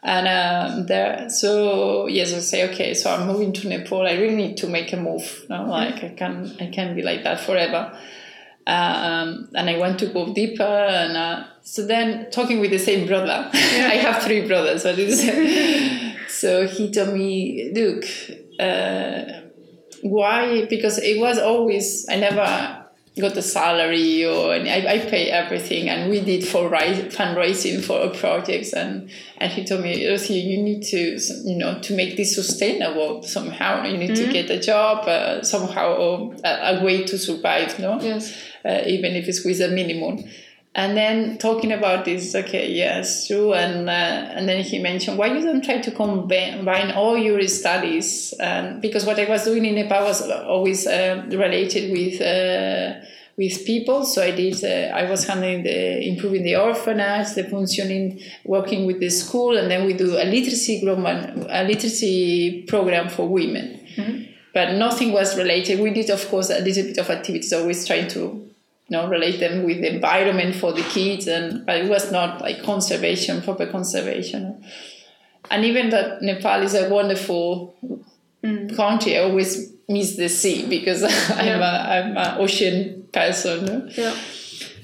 and 0.03 0.27
um, 0.27 0.85
there 0.85 1.29
so 1.29 2.07
yes 2.07 2.33
i 2.33 2.39
say 2.39 2.69
okay 2.69 2.93
so 2.93 3.11
i'm 3.11 3.25
moving 3.25 3.51
to 3.51 3.67
nepal 3.67 4.05
i 4.05 4.13
really 4.13 4.35
need 4.35 4.57
to 4.57 4.67
make 4.67 4.93
a 4.93 4.97
move 4.97 5.45
no? 5.49 5.65
like 5.65 5.95
mm. 5.95 6.11
i 6.11 6.15
can 6.15 6.55
i 6.59 6.67
can't 6.67 6.95
be 6.95 7.01
like 7.01 7.23
that 7.23 7.39
forever 7.39 7.97
um, 8.67 9.47
and 9.55 9.69
I 9.69 9.77
want 9.77 9.97
to 9.99 10.07
go 10.07 10.33
deeper. 10.33 10.63
And 10.63 11.15
uh, 11.15 11.45
so 11.61 11.85
then 11.85 12.29
talking 12.31 12.59
with 12.59 12.71
the 12.71 12.77
same 12.77 13.07
brother, 13.07 13.49
I 13.53 13.95
have 13.95 14.21
three 14.23 14.45
brothers, 14.45 14.83
but 14.83 14.97
so 16.27 16.67
he 16.67 16.91
told 16.91 17.13
me, 17.13 17.71
look, 17.73 18.05
uh, 18.59 19.41
why? 20.01 20.65
Because 20.65 20.99
it 20.99 21.19
was 21.19 21.39
always 21.39 22.05
I 22.09 22.17
never 22.17 22.87
got 23.19 23.35
a 23.35 23.41
salary 23.41 24.25
or 24.25 24.53
I, 24.53 24.85
I 24.87 24.99
pay 24.99 25.29
everything 25.29 25.89
and 25.89 26.09
we 26.09 26.21
did 26.21 26.47
for 26.47 26.69
fundraising 26.69 27.83
for 27.83 28.09
projects 28.09 28.73
and 28.73 29.09
and 29.37 29.51
he 29.51 29.65
told 29.65 29.81
me 29.81 30.07
Rosie 30.07 30.35
you 30.35 30.61
need 30.61 30.83
to 30.83 31.19
you 31.43 31.57
know 31.57 31.79
to 31.79 31.95
make 31.95 32.15
this 32.15 32.35
sustainable 32.35 33.23
somehow 33.23 33.83
you 33.85 33.97
need 33.97 34.11
mm-hmm. 34.11 34.25
to 34.25 34.31
get 34.31 34.49
a 34.49 34.59
job 34.59 35.07
uh, 35.07 35.41
somehow 35.41 36.31
a, 36.43 36.77
a, 36.77 36.83
way 36.83 37.03
to 37.05 37.17
survive 37.17 37.79
no 37.79 37.99
yes 37.99 38.37
uh, 38.65 38.81
even 38.85 39.15
if 39.15 39.27
it's 39.27 39.43
with 39.43 39.61
a 39.61 39.69
minimum 39.69 40.23
and 40.75 40.95
then 40.95 41.37
talking 41.39 41.71
about 41.71 42.05
this 42.05 42.35
okay 42.35 42.71
yes 42.71 43.27
true. 43.27 43.53
And 43.53 43.89
uh, 43.89 43.91
and 43.91 44.47
then 44.47 44.63
he 44.63 44.79
mentioned 44.79 45.17
why 45.17 45.27
you 45.27 45.41
don't 45.41 45.63
try 45.63 45.79
to 45.79 45.91
combine 45.91 46.91
all 46.91 47.17
your 47.17 47.45
studies? 47.47 48.33
Um, 48.39 48.79
because 48.79 49.05
what 49.05 49.19
i 49.19 49.25
was 49.25 49.43
doing 49.43 49.65
in 49.65 49.75
nepal 49.75 50.03
was 50.03 50.21
always 50.21 50.85
uh, 50.85 51.25
related 51.29 51.91
with 51.91 52.21
uh, 52.21 53.03
with 53.37 53.65
people. 53.65 54.05
So 54.05 54.21
i 54.21 54.31
did 54.31 54.63
uh, 54.63 54.95
i 54.95 55.09
was 55.09 55.25
handling 55.25 55.63
the 55.63 56.07
improving 56.07 56.43
the 56.43 56.55
orphanage 56.57 57.33
the 57.33 57.43
functioning 57.45 58.21
working 58.45 58.85
with 58.85 58.99
the 58.99 59.09
school 59.09 59.57
and 59.57 59.71
then 59.71 59.85
we 59.85 59.93
do 59.93 60.15
a 60.15 60.25
literacy 60.25 60.83
program 60.83 61.47
a 61.49 61.63
literacy 61.63 62.63
program 62.67 63.09
for 63.09 63.27
women. 63.27 63.79
Mm-hmm. 63.97 64.23
but 64.53 64.73
nothing 64.73 65.11
was 65.11 65.35
related. 65.35 65.79
We 65.79 65.89
did 65.89 66.11
of 66.11 66.27
course 66.29 66.51
a 66.51 66.59
little 66.59 66.83
bit 66.83 66.99
of 66.99 67.09
activities 67.09 67.51
always 67.51 67.87
trying 67.87 68.09
to 68.09 68.47
you 68.89 68.97
know, 68.97 69.07
relate 69.07 69.39
them 69.39 69.63
with 69.63 69.81
the 69.81 69.93
environment 69.93 70.55
for 70.55 70.71
the 70.71 70.81
kids, 70.83 71.27
and 71.27 71.65
but 71.65 71.77
it 71.77 71.89
was 71.89 72.11
not 72.11 72.41
like 72.41 72.63
conservation, 72.63 73.41
proper 73.41 73.65
conservation. 73.65 74.63
And 75.49 75.65
even 75.65 75.89
that 75.89 76.21
Nepal 76.21 76.61
is 76.63 76.73
a 76.73 76.89
wonderful 76.89 77.75
mm. 78.43 78.75
country, 78.75 79.17
I 79.17 79.23
always 79.23 79.73
miss 79.89 80.15
the 80.15 80.29
sea 80.29 80.67
because 80.67 81.03
I'm 81.31 81.61
a 81.61 81.65
I'm 81.65 82.17
an 82.17 82.37
ocean 82.39 83.07
person. 83.11 83.91
Yeah. 83.95 84.15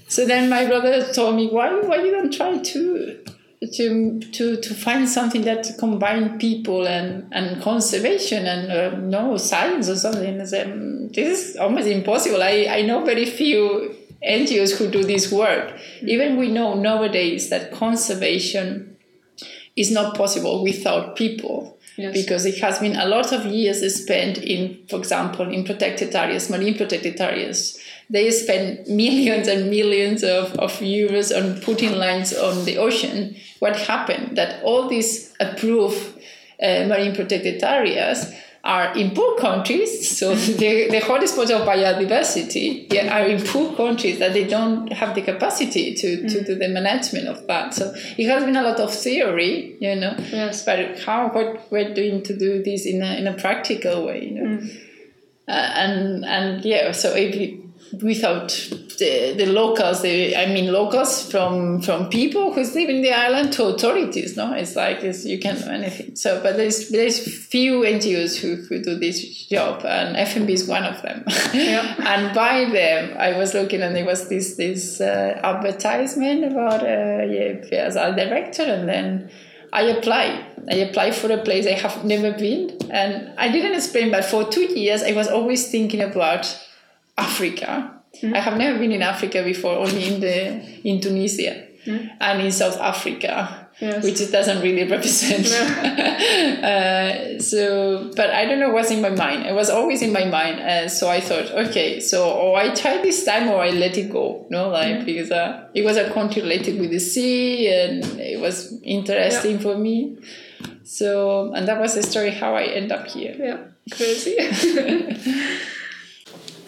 So 0.07 0.25
then 0.25 0.49
my 0.49 0.65
brother 0.67 1.11
told 1.13 1.35
me, 1.35 1.47
why 1.47 1.73
why 1.81 2.03
you 2.03 2.11
don't 2.11 2.33
try 2.33 2.57
to 2.57 3.23
to 3.71 4.19
to 4.19 4.57
to 4.57 4.73
find 4.73 5.07
something 5.07 5.43
that 5.43 5.69
combine 5.79 6.37
people 6.37 6.87
and 6.87 7.27
and 7.31 7.61
conservation 7.61 8.45
and 8.45 8.71
uh, 8.71 8.97
no 8.97 9.37
science 9.37 9.89
or 9.89 9.95
something. 9.95 10.37
Mm, 10.37 11.13
this 11.13 11.49
is 11.49 11.55
almost 11.57 11.87
impossible. 11.87 12.41
I 12.41 12.67
I 12.69 12.81
know 12.81 13.03
very 13.03 13.25
few 13.25 13.95
NGOs 14.25 14.77
who 14.77 14.89
do 14.89 15.03
this 15.03 15.31
work. 15.31 15.69
Mm-hmm. 15.69 16.09
Even 16.09 16.37
we 16.37 16.49
know 16.49 16.75
nowadays 16.75 17.49
that 17.49 17.71
conservation 17.71 18.95
is 19.75 19.91
not 19.91 20.15
possible 20.15 20.63
without 20.63 21.15
people. 21.15 21.77
Yes. 21.95 22.13
Because 22.13 22.45
it 22.45 22.59
has 22.59 22.79
been 22.79 22.95
a 22.95 23.05
lot 23.05 23.31
of 23.31 23.45
years 23.45 23.81
spent 23.95 24.39
in, 24.39 24.79
for 24.89 24.97
example, 24.97 25.51
in 25.51 25.63
protected 25.63 26.15
areas, 26.15 26.49
marine 26.49 26.75
protected 26.75 27.21
areas, 27.21 27.79
they 28.09 28.29
spend 28.31 28.87
millions 28.87 29.47
and 29.47 29.69
millions 29.69 30.23
of, 30.23 30.53
of 30.55 30.71
euros 30.79 31.35
on 31.35 31.61
putting 31.61 31.93
lines 31.93 32.33
on 32.33 32.65
the 32.65 32.77
ocean. 32.77 33.35
What 33.59 33.75
happened? 33.75 34.37
That 34.37 34.63
all 34.63 34.87
these 34.87 35.33
approved 35.39 36.19
uh, 36.61 36.85
marine 36.87 37.15
protected 37.15 37.63
areas 37.63 38.33
are 38.63 38.95
in 38.95 39.11
poor 39.11 39.37
countries, 39.37 40.17
so 40.17 40.33
the, 40.35 40.87
the 40.89 41.01
hotspot 41.01 41.49
of 41.51 41.67
biodiversity 41.67 42.91
yeah, 42.93 43.19
are 43.19 43.27
in 43.27 43.43
poor 43.45 43.75
countries 43.75 44.19
that 44.19 44.31
they 44.31 44.47
don't 44.47 44.91
have 44.93 45.13
the 45.15 45.21
capacity 45.21 45.93
to, 45.93 46.23
mm. 46.23 46.31
to 46.31 46.43
do 46.45 46.55
the 46.55 46.69
management 46.69 47.27
of 47.27 47.45
that. 47.47 47.73
So 47.73 47.93
it 48.17 48.29
has 48.29 48.45
been 48.45 48.55
a 48.55 48.63
lot 48.63 48.79
of 48.79 48.93
theory, 48.93 49.75
you 49.81 49.95
know, 49.95 50.15
yes. 50.31 50.63
but 50.63 50.99
how 50.99 51.27
what 51.29 51.69
we're 51.71 51.93
doing 51.93 52.23
to 52.23 52.37
do 52.37 52.63
this 52.63 52.85
in 52.85 53.01
a, 53.01 53.15
in 53.15 53.27
a 53.27 53.33
practical 53.33 54.05
way, 54.05 54.25
you 54.25 54.31
know. 54.31 54.57
Mm. 54.57 54.79
Uh, 55.45 55.51
and 55.51 56.25
and 56.25 56.63
yeah, 56.63 56.93
so 56.93 57.13
if 57.13 57.35
without 58.01 58.49
the, 58.97 59.35
the 59.37 59.45
locals 59.45 60.01
the, 60.01 60.35
i 60.35 60.45
mean 60.47 60.71
locals 60.71 61.29
from 61.29 61.81
from 61.81 62.09
people 62.09 62.53
who 62.53 62.61
live 62.61 62.89
in 62.89 63.01
the 63.01 63.11
island 63.11 63.53
to 63.53 63.63
authorities 63.65 64.35
no 64.35 64.53
it's 64.53 64.75
like 64.75 65.03
it's, 65.03 65.25
you 65.25 65.37
can 65.37 65.55
do 65.55 65.67
anything 65.69 66.15
so 66.15 66.41
but 66.41 66.57
there's 66.57 66.89
there's 66.89 67.19
few 67.45 67.81
ngos 67.81 68.39
who, 68.39 68.55
who 68.55 68.81
do 68.81 68.95
this 68.95 69.45
job 69.47 69.85
and 69.85 70.15
fmb 70.15 70.49
is 70.49 70.67
one 70.67 70.83
of 70.83 71.01
them 71.01 71.23
yeah. 71.53 71.95
and 72.07 72.33
by 72.33 72.65
them 72.65 73.15
i 73.19 73.37
was 73.37 73.53
looking 73.53 73.81
and 73.81 73.95
there 73.95 74.05
was 74.05 74.27
this 74.29 74.55
this 74.55 74.99
uh, 74.99 75.39
advertisement 75.43 76.43
about 76.43 76.81
uh, 76.81 77.23
yeah, 77.25 77.61
as 77.73 77.95
a 77.95 78.15
director 78.15 78.63
and 78.63 78.87
then 78.87 79.29
I 79.73 79.81
applied. 79.85 80.45
I 80.69 80.75
applied 80.75 81.15
for 81.15 81.31
a 81.31 81.39
place 81.39 81.65
I 81.65 81.71
have 81.71 82.05
never 82.05 82.31
been, 82.31 82.77
and 82.91 83.33
I 83.39 83.51
didn't 83.51 83.73
explain. 83.73 84.11
But 84.11 84.23
for 84.23 84.47
two 84.47 84.65
years, 84.79 85.01
I 85.01 85.13
was 85.13 85.27
always 85.27 85.71
thinking 85.71 85.99
about 85.99 86.45
Africa. 87.17 88.01
Mm-hmm. 88.15 88.35
I 88.35 88.39
have 88.39 88.57
never 88.57 88.77
been 88.77 88.91
in 88.91 89.01
Africa 89.01 89.43
before, 89.43 89.75
only 89.75 90.13
in 90.13 90.19
the 90.19 90.87
in 90.87 91.01
Tunisia 91.01 91.67
mm-hmm. 91.85 92.07
and 92.19 92.41
in 92.41 92.51
South 92.51 92.79
Africa, 92.79 93.69
yes. 93.79 94.03
which 94.03 94.21
it 94.21 94.31
doesn't 94.31 94.61
really 94.61 94.89
represent. 94.89 95.49
No. 95.49 95.57
uh, 96.67 97.39
so, 97.39 98.11
but 98.15 98.29
I 98.29 98.45
don't 98.45 98.59
know 98.59 98.69
what's 98.69 98.91
in 98.91 99.01
my 99.01 99.09
mind. 99.09 99.45
It 99.45 99.53
was 99.53 99.69
always 99.69 100.01
in 100.01 100.13
my 100.13 100.25
mind, 100.25 100.59
uh, 100.59 100.89
so 100.89 101.09
I 101.09 101.19
thought, 101.19 101.51
okay, 101.67 101.99
so 101.99 102.31
or 102.31 102.57
I 102.57 102.73
try 102.73 103.01
this 103.01 103.23
time 103.25 103.49
or 103.49 103.61
I 103.61 103.69
let 103.69 103.97
it 103.97 104.11
go. 104.11 104.45
No, 104.49 104.69
like 104.69 104.97
mm-hmm. 104.97 105.05
because 105.05 105.31
uh, 105.31 105.67
it 105.73 105.83
was 105.83 105.97
a 105.97 106.11
country 106.11 106.41
related 106.41 106.79
with 106.79 106.91
the 106.91 106.99
sea, 106.99 107.69
and 107.69 108.03
it 108.19 108.39
was 108.39 108.79
interesting 108.83 109.55
yeah. 109.55 109.61
for 109.61 109.77
me. 109.77 110.17
So, 110.83 111.53
and 111.53 111.67
that 111.67 111.79
was 111.79 111.95
the 111.95 112.03
story 112.03 112.31
how 112.31 112.55
I 112.55 112.63
end 112.63 112.91
up 112.91 113.07
here. 113.07 113.35
Yeah, 113.37 113.57
crazy. 113.91 114.37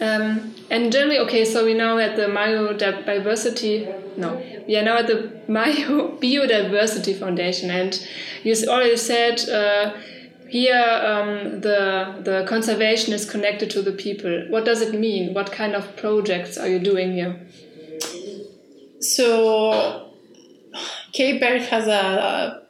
Um, 0.00 0.54
and 0.70 0.92
generally, 0.92 1.18
okay, 1.20 1.44
so 1.44 1.64
we 1.64 1.74
now 1.74 1.98
at 1.98 2.16
the 2.16 2.26
biodiversity, 2.26 4.16
no, 4.18 4.42
we 4.66 4.76
are 4.76 4.82
now 4.82 4.98
at 4.98 5.06
the 5.06 5.40
Maio 5.48 6.18
Biodiversity 6.20 7.18
Foundation, 7.18 7.70
and 7.70 8.06
you 8.42 8.54
already 8.68 8.96
said 8.96 9.48
uh, 9.48 9.94
here 10.48 10.76
um, 10.76 11.60
the 11.60 12.20
the 12.22 12.44
conservation 12.48 13.12
is 13.12 13.28
connected 13.28 13.70
to 13.70 13.82
the 13.82 13.92
people. 13.92 14.46
What 14.50 14.64
does 14.64 14.82
it 14.82 14.98
mean? 14.98 15.34
What 15.34 15.50
kind 15.50 15.74
of 15.74 15.96
projects 15.96 16.58
are 16.58 16.68
you 16.68 16.78
doing 16.78 17.12
here? 17.12 17.40
So, 19.00 20.12
Cape 21.12 21.40
Verde 21.40 21.64
has 21.64 21.86
a, 21.86 21.90
a 21.90 22.65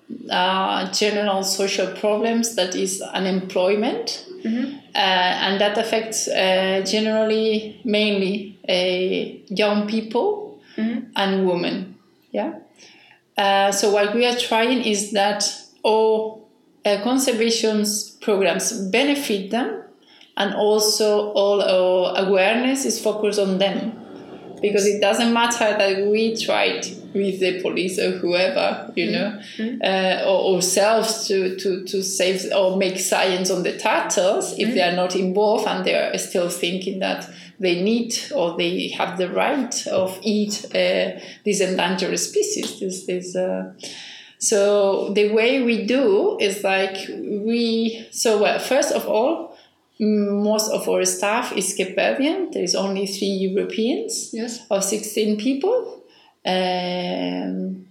general 0.92 1.42
social 1.42 1.88
problems 1.94 2.54
that 2.54 2.74
is 2.74 3.02
unemployment 3.02 4.26
Mm-hmm. 4.46 4.76
Uh, 4.94 4.98
and 4.98 5.60
that 5.60 5.76
affects 5.76 6.28
uh, 6.28 6.84
generally 6.86 7.80
mainly 7.84 8.58
uh, 8.68 9.38
young 9.48 9.88
people 9.88 10.60
mm-hmm. 10.76 11.10
and 11.16 11.46
women. 11.46 11.96
Yeah. 12.30 12.58
Uh, 13.36 13.72
so 13.72 13.90
what 13.90 14.14
we 14.14 14.24
are 14.24 14.36
trying 14.36 14.84
is 14.84 15.12
that 15.12 15.44
all 15.82 16.48
uh, 16.84 17.02
conservation 17.02 17.84
programs 18.20 18.72
benefit 18.72 19.50
them, 19.50 19.82
and 20.36 20.54
also 20.54 21.32
all 21.32 21.60
our 21.60 22.24
awareness 22.24 22.84
is 22.84 23.00
focused 23.00 23.38
on 23.38 23.58
them. 23.58 23.98
Because 24.60 24.86
it 24.86 25.00
doesn't 25.00 25.32
matter 25.32 25.58
that 25.58 26.06
we 26.06 26.36
tried 26.36 26.86
with 27.14 27.40
the 27.40 27.60
police 27.62 27.98
or 27.98 28.12
whoever, 28.12 28.92
you 28.96 29.10
know, 29.10 29.40
mm-hmm. 29.56 29.80
uh, 29.82 30.28
or 30.30 30.56
ourselves 30.56 31.26
to, 31.28 31.56
to, 31.56 31.84
to 31.84 32.02
save 32.02 32.52
or 32.52 32.76
make 32.76 32.98
science 32.98 33.50
on 33.50 33.62
the 33.62 33.76
turtles 33.76 34.52
if 34.52 34.58
mm-hmm. 34.58 34.74
they 34.74 34.82
are 34.82 34.96
not 34.96 35.14
involved 35.14 35.66
and 35.66 35.84
they 35.84 35.94
are 35.94 36.16
still 36.18 36.48
thinking 36.48 36.98
that 37.00 37.28
they 37.58 37.82
need 37.82 38.14
or 38.34 38.56
they 38.56 38.88
have 38.88 39.18
the 39.18 39.30
right 39.30 39.86
of 39.86 40.18
eat 40.22 40.64
uh, 40.74 41.18
these 41.44 41.60
endangered 41.60 42.18
species. 42.18 42.80
This, 42.80 43.06
this, 43.06 43.36
uh, 43.36 43.72
so 44.38 45.12
the 45.14 45.32
way 45.32 45.62
we 45.62 45.86
do 45.86 46.38
is 46.38 46.62
like 46.62 47.08
we 47.08 48.06
so 48.10 48.42
well, 48.42 48.58
first 48.58 48.92
of 48.92 49.06
all 49.06 49.55
most 49.98 50.70
of 50.70 50.88
our 50.88 51.04
staff 51.04 51.56
is 51.56 51.74
Cape 51.74 51.96
Verdean. 51.96 52.52
There 52.52 52.62
is 52.62 52.74
only 52.74 53.06
three 53.06 53.28
Europeans 53.28 54.30
yes. 54.32 54.66
or 54.70 54.82
16 54.82 55.38
people. 55.38 56.02
Um, 56.44 57.86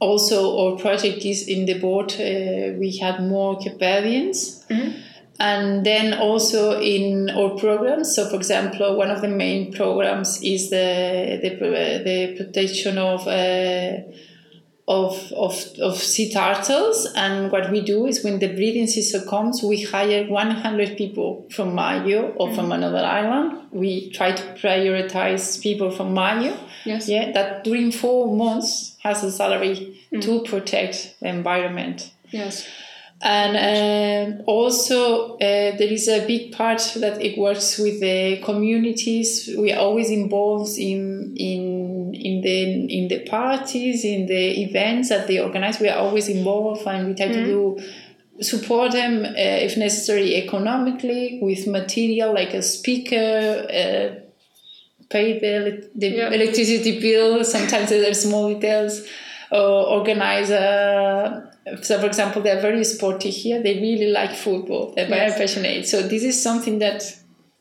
also, 0.00 0.58
our 0.58 0.76
project 0.76 1.24
is 1.24 1.46
in 1.46 1.66
the 1.66 1.78
board. 1.78 2.12
Uh, 2.12 2.78
we 2.78 2.98
have 3.00 3.20
more 3.20 3.58
Cape 3.58 3.78
Verdeans. 3.78 4.66
Mm-hmm. 4.68 4.98
And 5.38 5.86
then 5.86 6.14
also 6.14 6.78
in 6.80 7.30
our 7.30 7.56
programs. 7.56 8.14
So, 8.14 8.28
for 8.28 8.36
example, 8.36 8.96
one 8.96 9.10
of 9.10 9.22
the 9.22 9.28
main 9.28 9.72
programs 9.72 10.42
is 10.42 10.68
the 10.68 11.38
the, 11.40 11.48
the 12.04 12.34
protection 12.36 12.98
of. 12.98 13.26
Uh, 13.26 14.12
of, 14.90 15.32
of, 15.36 15.54
of 15.80 15.96
sea 15.96 16.32
turtles. 16.32 17.06
And 17.14 17.52
what 17.52 17.70
we 17.70 17.80
do 17.80 18.06
is 18.06 18.24
when 18.24 18.40
the 18.40 18.48
breeding 18.48 18.88
season 18.88 19.26
comes, 19.28 19.62
we 19.62 19.82
hire 19.84 20.26
100 20.26 20.96
people 20.96 21.46
from 21.52 21.76
Maio 21.76 22.34
or 22.36 22.48
mm-hmm. 22.48 22.56
from 22.56 22.72
another 22.72 22.98
island. 22.98 23.68
We 23.70 24.10
try 24.10 24.32
to 24.32 24.42
prioritize 24.54 25.62
people 25.62 25.92
from 25.92 26.12
Maio. 26.12 26.58
Yes. 26.84 27.08
Yeah, 27.08 27.30
that 27.32 27.62
during 27.62 27.92
four 27.92 28.36
months 28.36 28.96
has 29.02 29.22
a 29.22 29.30
salary 29.30 29.96
mm-hmm. 30.12 30.20
to 30.22 30.42
protect 30.42 31.14
the 31.20 31.28
environment. 31.28 32.10
Yes. 32.30 32.66
And 33.22 34.40
uh, 34.40 34.42
also, 34.46 35.34
uh, 35.34 35.36
there 35.76 35.92
is 35.92 36.08
a 36.08 36.26
big 36.26 36.52
part 36.52 36.80
that 36.96 37.20
it 37.20 37.36
works 37.36 37.76
with 37.78 38.00
the 38.00 38.40
communities. 38.42 39.50
We 39.58 39.72
are 39.72 39.80
always 39.80 40.10
involved 40.10 40.78
in 40.78 41.34
in 41.36 42.14
in 42.14 42.40
the 42.40 42.96
in 42.98 43.08
the 43.08 43.28
parties, 43.28 44.06
in 44.06 44.24
the 44.24 44.62
events 44.62 45.10
that 45.10 45.26
they 45.26 45.38
organize. 45.38 45.80
We 45.80 45.90
are 45.90 45.98
always 45.98 46.28
involved, 46.28 46.86
and 46.86 47.08
we 47.08 47.14
try 47.14 47.26
mm-hmm. 47.26 47.44
to 47.44 47.46
do 47.46 48.42
support 48.42 48.92
them 48.92 49.26
uh, 49.26 49.32
if 49.36 49.76
necessary 49.76 50.36
economically 50.36 51.40
with 51.42 51.66
material 51.66 52.32
like 52.32 52.54
a 52.54 52.62
speaker. 52.62 53.66
Uh, 53.68 54.20
pay 55.10 55.38
the, 55.40 55.90
the 55.94 56.08
yeah. 56.08 56.30
electricity 56.30 57.00
bill. 57.00 57.44
Sometimes 57.44 57.90
there 57.90 58.10
are 58.10 58.14
small 58.14 58.54
details. 58.54 59.06
Or 59.52 59.98
organize 59.98 60.48
a 60.50 61.49
so 61.82 61.98
for 61.98 62.06
example 62.06 62.42
they're 62.42 62.60
very 62.60 62.84
sporty 62.84 63.30
here 63.30 63.62
they 63.62 63.74
really 63.74 64.10
like 64.10 64.34
football 64.34 64.92
they're 64.94 65.08
very 65.08 65.28
yes. 65.28 65.38
passionate 65.38 65.86
so 65.86 66.02
this 66.02 66.22
is 66.22 66.40
something 66.40 66.78
that 66.78 67.02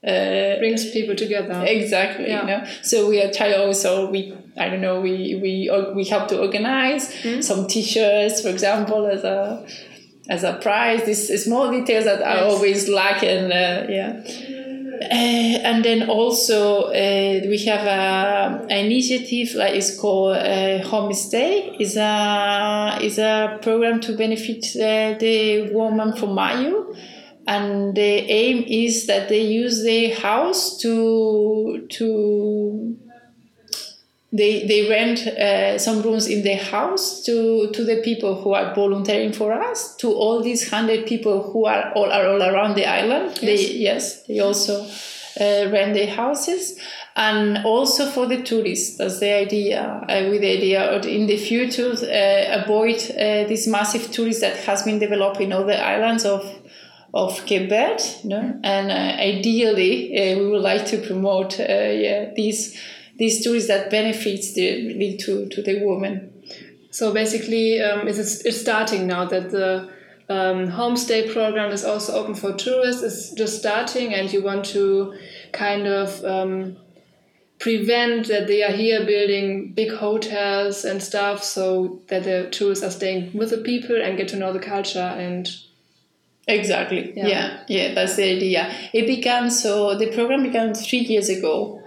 uh, 0.07 0.57
brings 0.59 0.89
people 0.91 1.15
together 1.15 1.63
exactly 1.67 2.27
yeah. 2.27 2.41
you 2.41 2.47
know 2.47 2.71
so 2.81 3.09
we 3.09 3.21
are 3.21 3.31
trying 3.31 3.59
also 3.59 4.09
we 4.09 4.33
i 4.57 4.69
don't 4.69 4.81
know 4.81 5.01
we 5.01 5.35
we 5.41 5.69
we 5.93 6.05
help 6.05 6.27
to 6.27 6.39
organize 6.39 7.13
mm-hmm. 7.15 7.41
some 7.41 7.67
t-shirts 7.67 8.41
for 8.41 8.49
example 8.49 9.05
as 9.07 9.23
a 9.23 9.65
as 10.29 10.43
a 10.43 10.53
prize 10.53 11.03
these 11.05 11.43
small 11.43 11.69
details 11.71 12.05
that 12.05 12.19
yes. 12.19 12.27
are 12.27 12.45
always 12.45 12.87
lacking 12.87 13.51
uh, 13.51 13.85
yeah 13.89 14.23
and 15.01 15.83
then 15.83 16.09
also 16.09 16.83
uh, 16.83 17.41
we 17.47 17.63
have 17.65 17.85
a, 17.85 18.65
an 18.69 18.85
initiative 18.85 19.55
like 19.55 19.73
it's 19.75 19.97
called 19.99 20.35
uh, 20.37 20.81
Homestay. 20.83 21.79
is 21.79 21.95
a 21.97 22.97
is 23.01 23.17
a 23.17 23.59
program 23.61 24.01
to 24.01 24.15
benefit 24.17 24.65
the 24.73 25.71
woman 25.73 26.13
from 26.13 26.29
Maio, 26.29 26.95
and 27.47 27.95
the 27.95 28.01
aim 28.01 28.63
is 28.67 29.07
that 29.07 29.29
they 29.29 29.41
use 29.41 29.83
the 29.83 30.09
house 30.09 30.77
to 30.79 31.87
to 31.89 32.97
they 34.31 34.67
they 34.67 34.87
rent 34.87 35.25
uh, 35.25 35.77
some 35.79 36.01
rooms 36.01 36.27
in 36.27 36.43
their 36.43 36.63
house 36.63 37.23
to 37.23 37.71
to 37.71 37.83
the 37.83 38.01
people 38.03 38.41
who 38.41 38.53
are 38.53 38.75
volunteering 38.75 39.33
for 39.33 39.51
us 39.51 39.95
to 39.95 40.11
all 40.11 40.43
these 40.43 40.69
hundred 40.69 41.07
people 41.07 41.51
who 41.51 41.65
are 41.65 41.91
all 41.93 42.11
are 42.11 42.27
all 42.27 42.43
around 42.43 42.75
the 42.75 42.85
island. 42.85 43.39
Yes. 43.41 43.41
They 43.41 43.73
yes 43.73 44.23
they 44.27 44.39
also 44.39 44.83
uh, 45.41 45.69
rent 45.71 45.95
their 45.95 46.13
houses 46.13 46.79
and 47.15 47.65
also 47.65 48.05
for 48.05 48.27
the 48.27 48.43
tourists. 48.43 48.97
That's 48.97 49.19
the 49.19 49.33
idea. 49.33 49.81
Uh, 49.81 50.29
with 50.29 50.41
the 50.41 50.51
idea 50.57 51.01
in 51.01 51.25
the 51.25 51.37
future 51.37 51.91
uh, 51.91 52.61
avoid 52.63 52.97
uh, 53.11 53.47
this 53.47 53.67
massive 53.67 54.11
tourist 54.11 54.41
that 54.41 54.57
has 54.57 54.83
been 54.83 54.99
developed 54.99 55.41
in 55.41 55.51
other 55.51 55.73
islands 55.73 56.25
of 56.25 56.45
of 57.11 57.43
Cape 57.47 57.69
Verde, 57.69 58.03
no? 58.23 58.59
and 58.63 58.91
uh, 58.91 59.19
ideally 59.19 60.35
we 60.39 60.47
would 60.47 60.61
like 60.61 60.85
to 60.85 60.99
promote 60.99 61.57
yeah 61.57 62.31
these 62.35 62.79
these 63.19 63.43
tools 63.43 63.67
that 63.67 63.91
benefits 63.91 64.53
the, 64.53 65.17
to, 65.17 65.47
to 65.49 65.61
the 65.61 65.83
woman. 65.85 66.33
So 66.89 67.13
basically, 67.13 67.81
um, 67.81 68.07
it's, 68.07 68.43
it's 68.45 68.59
starting 68.59 69.05
now 69.05 69.25
that 69.25 69.51
the 69.51 69.89
um, 70.29 70.69
homestay 70.69 71.31
program 71.31 71.71
is 71.71 71.83
also 71.83 72.13
open 72.13 72.33
for 72.33 72.53
tourists. 72.53 73.03
It's 73.03 73.31
just 73.33 73.59
starting, 73.59 74.13
and 74.13 74.31
you 74.31 74.41
want 74.41 74.65
to 74.67 75.17
kind 75.51 75.85
of 75.85 76.23
um, 76.23 76.77
prevent 77.59 78.29
that 78.29 78.47
they 78.47 78.63
are 78.63 78.71
here 78.71 79.05
building 79.05 79.73
big 79.73 79.91
hotels 79.91 80.85
and 80.85 81.03
stuff, 81.03 81.43
so 81.43 82.01
that 82.07 82.23
the 82.23 82.47
tourists 82.51 82.83
are 82.83 82.91
staying 82.91 83.37
with 83.37 83.49
the 83.49 83.57
people 83.57 84.01
and 84.01 84.17
get 84.17 84.29
to 84.29 84.37
know 84.37 84.53
the 84.53 84.59
culture 84.59 84.99
and. 84.99 85.49
Exactly. 86.47 87.13
Yeah. 87.15 87.27
yeah, 87.27 87.63
yeah, 87.67 87.93
that's 87.93 88.15
the 88.15 88.23
idea. 88.23 88.73
It 88.91 89.05
began 89.05 89.51
so 89.51 89.95
the 89.95 90.11
program 90.11 90.41
began 90.41 90.73
three 90.73 91.01
years 91.01 91.29
ago 91.29 91.78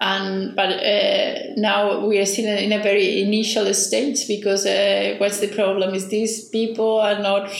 and 0.00 0.54
but 0.54 0.70
uh, 0.70 1.54
now 1.56 2.04
we 2.06 2.18
are 2.18 2.26
still 2.26 2.46
in 2.58 2.72
a 2.72 2.82
very 2.82 3.22
initial 3.22 3.72
stage 3.72 4.28
because 4.28 4.66
uh, 4.66 5.14
what's 5.18 5.40
the 5.40 5.48
problem 5.48 5.94
is 5.94 6.08
these 6.08 6.48
people 6.48 6.98
are 7.00 7.18
not 7.18 7.50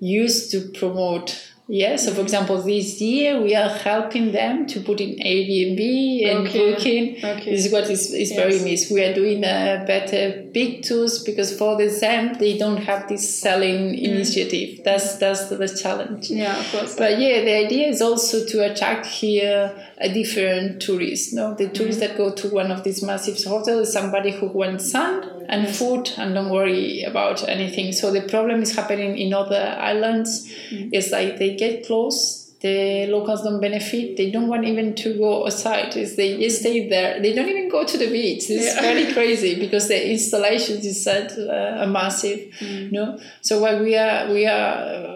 used 0.00 0.50
to 0.50 0.60
promote 0.78 1.52
yeah, 1.68 1.96
so 1.96 2.14
for 2.14 2.20
example, 2.20 2.62
this 2.62 3.00
year 3.00 3.40
we 3.42 3.54
are 3.56 3.68
helping 3.68 4.30
them 4.30 4.66
to 4.68 4.80
put 4.80 5.00
in 5.00 5.16
Airbnb 5.16 6.30
and 6.30 6.46
okay. 6.46 6.74
booking. 6.74 7.24
Okay. 7.24 7.50
This 7.50 7.66
is 7.66 7.72
what 7.72 7.90
is, 7.90 8.12
is 8.12 8.30
yes. 8.30 8.38
very 8.38 8.62
missed. 8.62 8.92
We 8.92 9.02
are 9.02 9.12
doing 9.12 9.42
a 9.42 9.82
better 9.84 10.48
big 10.52 10.84
tools 10.84 11.24
because 11.24 11.56
for 11.58 11.76
them 11.76 12.34
they 12.38 12.56
don't 12.56 12.76
have 12.76 13.08
this 13.08 13.40
selling 13.40 13.94
mm. 13.94 14.02
initiative. 14.02 14.84
That's 14.84 15.16
that's 15.16 15.48
the 15.48 15.68
challenge. 15.68 16.30
Yeah, 16.30 16.56
of 16.56 16.70
course. 16.70 16.94
But 16.94 17.18
yeah, 17.18 17.40
the 17.40 17.56
idea 17.66 17.88
is 17.88 18.00
also 18.00 18.46
to 18.46 18.70
attract 18.70 19.06
here 19.06 19.74
a 19.98 20.08
different 20.08 20.80
tourist. 20.80 21.34
No, 21.34 21.54
the 21.54 21.68
tourists 21.68 22.00
mm-hmm. 22.00 22.16
that 22.16 22.16
go 22.16 22.32
to 22.32 22.48
one 22.48 22.70
of 22.70 22.84
these 22.84 23.02
massive 23.02 23.42
hotels, 23.42 23.88
is 23.88 23.92
somebody 23.92 24.30
who 24.30 24.46
wants 24.46 24.92
sun 24.92 25.35
and 25.48 25.68
food 25.68 26.10
and 26.16 26.34
don't 26.34 26.50
worry 26.50 27.02
about 27.02 27.48
anything. 27.48 27.92
So 27.92 28.10
the 28.10 28.22
problem 28.22 28.62
is 28.62 28.74
happening 28.74 29.18
in 29.18 29.32
other 29.32 29.76
islands. 29.78 30.50
Mm. 30.70 30.90
It's 30.92 31.10
like 31.10 31.38
they 31.38 31.56
get 31.56 31.86
close, 31.86 32.46
the 32.60 33.06
locals 33.06 33.42
don't 33.42 33.60
benefit. 33.60 34.16
They 34.16 34.30
don't 34.30 34.48
want 34.48 34.64
even 34.64 34.94
to 34.96 35.18
go 35.18 35.44
outside. 35.44 35.96
Is 35.96 36.16
they 36.16 36.38
just 36.38 36.60
stay 36.60 36.88
there. 36.88 37.20
They 37.20 37.34
don't 37.34 37.48
even 37.48 37.68
go 37.68 37.84
to 37.84 37.98
the 37.98 38.10
beach. 38.10 38.44
It's 38.48 38.74
yeah. 38.74 38.80
very 38.80 39.12
crazy 39.16 39.58
because 39.58 39.88
the 39.88 40.10
installations 40.10 40.84
is 40.84 41.02
such 41.04 41.32
uh, 41.38 41.84
a 41.84 41.86
massive. 41.86 42.40
Mm. 42.60 42.92
No, 42.92 43.20
so 43.40 43.60
what 43.60 43.80
we 43.80 43.96
are 43.96 44.32
we 44.32 44.46
are. 44.46 44.72
Uh, 44.72 45.12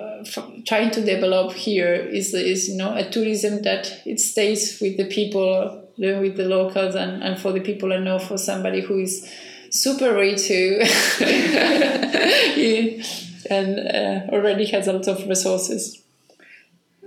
trying 0.66 0.90
to 0.90 1.00
develop 1.00 1.50
here 1.52 1.94
is 1.94 2.34
is 2.34 2.68
you 2.68 2.76
know 2.76 2.94
a 2.94 3.08
tourism 3.08 3.62
that 3.62 4.02
it 4.04 4.20
stays 4.20 4.78
with 4.78 4.98
the 4.98 5.06
people 5.06 5.82
with 5.96 6.36
the 6.36 6.44
locals 6.44 6.94
and, 6.94 7.22
and 7.22 7.38
for 7.38 7.52
the 7.52 7.60
people 7.60 7.92
I 7.92 7.98
know 7.98 8.18
for 8.18 8.38
somebody 8.38 8.80
who 8.80 8.98
is 8.98 9.30
super 9.70 10.14
rich 10.14 10.48
too 10.48 10.80
and 13.50 13.78
uh, 13.78 14.32
already 14.32 14.64
has 14.66 14.86
a 14.86 14.92
lot 14.92 15.08
of 15.08 15.28
resources. 15.28 16.02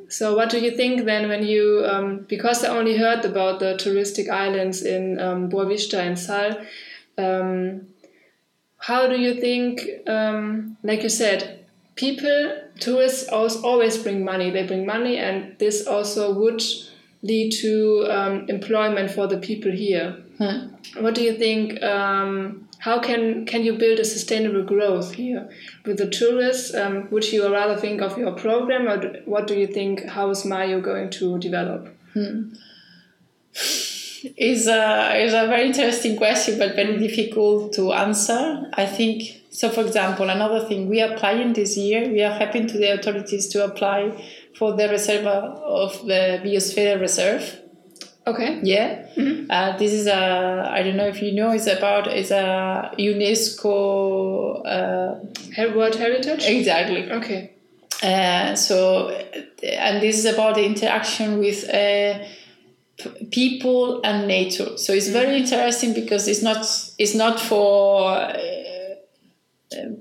So, 0.10 0.36
what 0.36 0.52
do 0.52 0.60
you 0.60 0.72
think 0.72 1.06
then 1.06 1.28
when 1.28 1.44
you, 1.44 1.84
um, 1.88 2.26
because 2.30 2.64
I 2.64 2.68
only 2.68 2.98
heard 2.98 3.26
about 3.26 3.60
the 3.60 3.76
touristic 3.76 4.30
islands 4.30 4.84
in 4.84 5.20
um, 5.20 5.50
Boa 5.50 5.66
Vista 5.66 6.00
and 6.00 6.20
Sal, 6.20 6.62
um, 7.18 7.88
how 8.78 9.08
do 9.08 9.20
you 9.20 9.42
think, 9.42 9.82
um, 10.08 10.78
like 10.84 11.02
you 11.02 11.10
said, 11.10 11.66
people, 11.96 12.62
tourists 12.80 13.28
always 13.30 13.98
bring 13.98 14.24
money, 14.24 14.52
they 14.52 14.68
bring 14.68 14.86
money, 14.86 15.18
and 15.18 15.58
this 15.58 15.88
also 15.88 16.34
would 16.34 16.62
lead 17.24 17.52
to 17.52 18.06
um, 18.10 18.46
employment 18.50 19.10
for 19.10 19.28
the 19.28 19.38
people 19.38 19.72
here. 19.72 20.23
Hmm. 20.44 21.04
What 21.04 21.16
do 21.16 21.24
you 21.24 21.34
think? 21.38 21.82
Um, 21.82 22.68
how 22.80 23.00
can 23.00 23.46
can 23.46 23.64
you 23.64 23.74
build 23.74 24.00
a 24.00 24.06
sustainable 24.06 24.64
growth 24.64 25.14
here 25.14 25.50
with 25.86 25.98
the 25.98 26.10
tourists? 26.10 26.74
Um, 26.76 27.10
would 27.12 27.32
you 27.32 27.52
rather 27.52 27.78
think 27.78 28.02
of 28.02 28.18
your 28.18 28.34
program, 28.34 28.88
or 28.88 29.22
what 29.26 29.48
do 29.48 29.56
you 29.56 29.68
think? 29.68 30.06
How 30.06 30.30
is 30.30 30.44
Maio 30.44 30.82
going 30.82 31.10
to 31.12 31.40
develop? 31.40 31.88
Hmm. 32.14 32.54
is 34.38 34.68
a, 34.68 35.16
is 35.24 35.34
a 35.34 35.48
very 35.48 35.68
interesting 35.68 36.18
question, 36.18 36.58
but 36.58 36.76
very 36.76 36.98
difficult 36.98 37.74
to 37.74 37.94
answer. 37.94 38.70
I 38.74 38.86
think 38.86 39.44
so. 39.50 39.70
For 39.70 39.82
example, 39.82 40.30
another 40.30 40.66
thing 40.68 40.90
we 40.90 41.02
are 41.02 41.14
applying 41.14 41.54
this 41.54 41.78
year, 41.78 42.10
we 42.10 42.22
are 42.22 42.38
helping 42.38 42.68
to 42.68 42.78
the 42.78 42.94
authorities 42.94 43.48
to 43.50 43.64
apply 43.64 44.24
for 44.56 44.74
the 44.74 44.90
reserve 44.90 45.26
of 45.26 46.06
the 46.06 46.42
Biosphere 46.44 47.00
Reserve. 47.00 47.63
Okay. 48.26 48.62
Yeah, 48.64 49.06
mm-hmm. 49.18 49.52
uh, 49.52 49.78
this 49.78 49.92
is 49.92 50.08
a. 50.08 50.70
I 50.72 50.82
don't 50.82 50.96
know 50.96 51.08
if 51.08 51.22
you 51.22 51.34
know. 51.34 51.52
It's 51.52 51.68
about. 51.68 52.08
It's 52.08 52.32
a 52.32 52.92
UNESCO. 52.98 54.62
Uh, 54.66 55.74
World 55.76 55.96
Heritage. 55.96 56.46
Exactly. 56.46 57.12
Okay. 57.12 57.52
Uh, 58.02 58.56
so, 58.56 59.10
and 59.62 60.02
this 60.02 60.18
is 60.18 60.26
about 60.26 60.56
the 60.56 60.66
interaction 60.66 61.40
with 61.40 61.64
uh, 61.70 62.20
p- 62.98 63.26
people 63.32 64.02
and 64.04 64.28
nature. 64.28 64.78
So 64.78 64.94
it's 64.94 65.10
very 65.10 65.28
mm-hmm. 65.28 65.44
interesting 65.44 65.94
because 65.94 66.28
it's 66.28 66.42
not 66.42 66.66
it's 66.98 67.16
not 67.16 67.40
for 67.40 68.10
uh, 68.10 68.38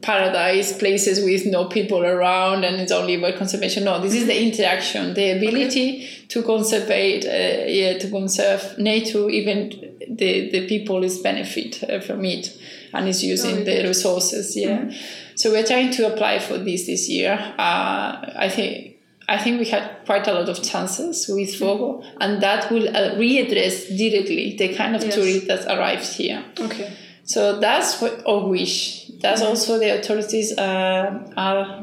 paradise 0.00 0.76
places 0.78 1.24
with 1.24 1.46
no 1.46 1.66
people 1.66 2.04
around 2.04 2.64
and 2.64 2.76
it's 2.76 2.92
only 2.92 3.14
about 3.14 3.36
conservation. 3.36 3.84
No, 3.84 4.00
this 4.00 4.14
is 4.14 4.26
the 4.26 4.32
mm-hmm. 4.32 4.48
interaction, 4.48 5.14
the 5.14 5.30
ability 5.30 5.96
okay. 5.96 6.26
to 6.28 6.42
conserve, 6.42 6.90
uh, 6.90 6.94
yeah, 6.94 7.98
to 7.98 8.10
conserve 8.10 8.78
nature. 8.78 9.28
Even 9.28 9.70
the 10.08 10.50
the 10.50 10.66
people 10.68 11.02
is 11.04 11.18
benefit 11.18 11.82
uh, 11.84 12.00
from 12.00 12.24
it 12.24 12.56
and 12.92 13.08
is 13.08 13.22
using 13.24 13.58
oh, 13.58 13.64
the 13.64 13.86
resources. 13.86 14.56
Yeah. 14.56 14.78
Mm-hmm. 14.78 15.36
So 15.36 15.50
we're 15.50 15.66
trying 15.66 15.90
to 15.92 16.12
apply 16.12 16.38
for 16.38 16.58
this 16.58 16.86
this 16.86 17.08
year. 17.08 17.32
Uh, 17.58 18.32
I 18.36 18.48
think 18.48 18.96
I 19.28 19.38
think 19.38 19.60
we 19.60 19.66
had 19.66 20.04
quite 20.04 20.26
a 20.26 20.32
lot 20.32 20.48
of 20.48 20.62
chances 20.62 21.26
with 21.28 21.54
FOGO, 21.54 22.04
and 22.20 22.42
that 22.42 22.70
will 22.70 22.88
uh, 22.88 23.14
readdress 23.14 23.88
directly 23.96 24.56
the 24.56 24.74
kind 24.74 24.96
of 24.96 25.02
yes. 25.02 25.14
tourists 25.14 25.46
that 25.48 25.66
arrived 25.66 26.04
here. 26.04 26.44
Okay. 26.58 26.92
So 27.24 27.60
that's 27.60 28.00
what 28.00 28.26
our 28.26 28.46
wish. 28.46 29.06
That's 29.20 29.40
mm-hmm. 29.40 29.50
also 29.50 29.78
the 29.78 29.98
authorities 29.98 30.56
uh, 30.58 31.32
are 31.36 31.82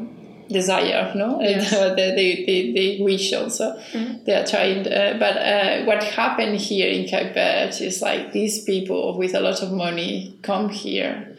desire, 0.50 1.14
no? 1.16 1.40
Yes. 1.42 1.72
they, 1.72 2.16
they, 2.16 2.46
they, 2.46 2.74
they 2.74 3.04
wish 3.04 3.32
also. 3.34 3.78
Mm-hmm. 3.94 4.26
They 4.26 4.34
are 4.34 4.46
trying. 4.46 4.88
Uh, 4.88 5.16
but 5.20 5.38
uh, 5.38 5.86
what 5.86 6.04
happened 6.04 6.58
here 6.58 6.90
in 6.90 7.08
Cape 7.08 7.34
Verde 7.34 7.86
is 7.86 8.02
like 8.02 8.34
these 8.34 8.64
people 8.64 9.18
with 9.18 9.36
a 9.36 9.40
lot 9.40 9.62
of 9.62 9.72
money 9.72 10.38
come 10.42 10.70
here 10.70 11.36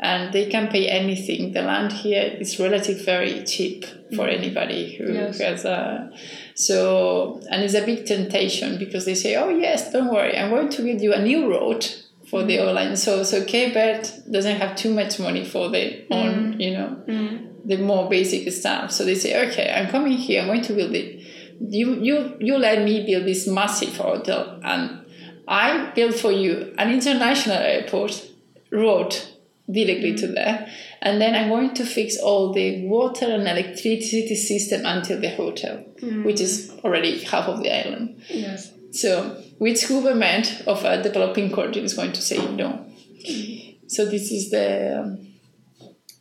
and 0.00 0.32
they 0.32 0.46
can 0.46 0.68
pay 0.68 0.88
anything. 0.88 1.52
The 1.52 1.62
land 1.62 1.92
here 1.92 2.36
is 2.38 2.58
relatively 2.58 3.02
very 3.04 3.44
cheap 3.44 3.84
for 4.14 4.26
mm. 4.26 4.36
anybody 4.36 4.96
who 4.96 5.12
yes. 5.12 5.38
has 5.38 5.64
a. 5.64 6.12
So, 6.54 7.40
and 7.50 7.62
it's 7.62 7.74
a 7.74 7.84
big 7.84 8.06
temptation 8.06 8.78
because 8.78 9.04
they 9.04 9.14
say, 9.14 9.36
oh, 9.36 9.48
yes, 9.48 9.92
don't 9.92 10.12
worry, 10.12 10.36
I'm 10.36 10.50
going 10.50 10.68
to 10.70 10.82
build 10.82 11.00
you 11.00 11.14
a 11.14 11.22
new 11.22 11.50
road 11.50 11.86
for 12.28 12.42
mm. 12.42 12.46
the 12.46 12.58
airline. 12.58 12.96
So, 12.96 13.22
so 13.22 13.44
Verde 13.44 14.08
doesn't 14.30 14.56
have 14.56 14.76
too 14.76 14.92
much 14.92 15.18
money 15.18 15.44
for 15.44 15.68
the 15.70 16.06
own, 16.10 16.54
mm. 16.54 16.60
you 16.60 16.72
know, 16.72 17.02
mm. 17.06 17.66
the 17.66 17.76
more 17.78 18.08
basic 18.08 18.50
stuff. 18.52 18.92
So 18.92 19.04
they 19.04 19.14
say, 19.14 19.48
okay, 19.48 19.72
I'm 19.72 19.88
coming 19.88 20.12
here, 20.12 20.42
I'm 20.42 20.48
going 20.48 20.62
to 20.62 20.72
build 20.72 20.94
it. 20.94 21.22
You, 21.60 21.94
you, 21.94 22.36
you 22.40 22.58
let 22.58 22.84
me 22.84 23.06
build 23.06 23.26
this 23.26 23.46
massive 23.46 23.96
hotel 23.96 24.60
and 24.62 25.04
I 25.46 25.92
build 25.94 26.14
for 26.14 26.32
you 26.32 26.74
an 26.78 26.90
international 26.90 27.58
airport 27.58 28.30
road 28.72 29.16
directly 29.70 30.14
to 30.14 30.26
there. 30.28 30.68
And 31.00 31.20
then 31.20 31.34
I'm 31.34 31.48
going 31.48 31.74
to 31.74 31.84
fix 31.84 32.18
all 32.18 32.52
the 32.52 32.86
water 32.86 33.26
and 33.26 33.46
electricity 33.46 34.34
system 34.34 34.82
until 34.84 35.20
the 35.20 35.30
hotel, 35.30 35.84
mm. 36.00 36.24
which 36.24 36.40
is 36.40 36.72
already 36.82 37.18
half 37.20 37.48
of 37.48 37.62
the 37.62 37.70
island. 37.70 38.22
Yes. 38.28 38.73
So, 38.94 39.42
which 39.58 39.88
government 39.88 40.62
of 40.66 40.84
a 40.84 41.02
developing 41.02 41.52
country 41.52 41.82
is 41.82 41.94
going 41.94 42.12
to 42.12 42.22
say 42.22 42.38
no? 42.54 42.86
So, 43.88 44.04
this 44.04 44.30
is 44.30 44.50
the. 44.50 45.00
Um, 45.00 45.18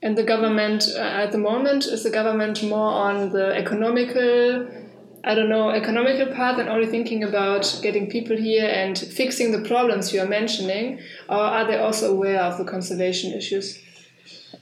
and 0.02 0.18
the 0.18 0.24
government 0.24 0.86
uh, 0.94 1.00
at 1.00 1.32
the 1.32 1.38
moment 1.38 1.86
is 1.86 2.04
the 2.04 2.10
government 2.10 2.62
more 2.62 2.92
on 2.92 3.30
the 3.30 3.56
economical 3.56 4.68
I 5.26 5.36
don't 5.36 5.48
know, 5.48 5.70
economical 5.70 6.34
part 6.36 6.60
and 6.60 6.68
only 6.68 6.88
thinking 6.88 7.24
about 7.24 7.80
getting 7.82 8.10
people 8.10 8.36
here 8.36 8.68
and 8.68 8.98
fixing 8.98 9.54
the 9.54 9.66
problems 9.66 10.14
you 10.14 10.20
are 10.20 10.28
mentioning, 10.28 11.00
or 11.30 11.38
are 11.38 11.66
they 11.66 11.78
also 11.78 12.12
aware 12.12 12.42
of 12.42 12.58
the 12.58 12.66
conservation 12.66 13.32
issues? 13.32 13.80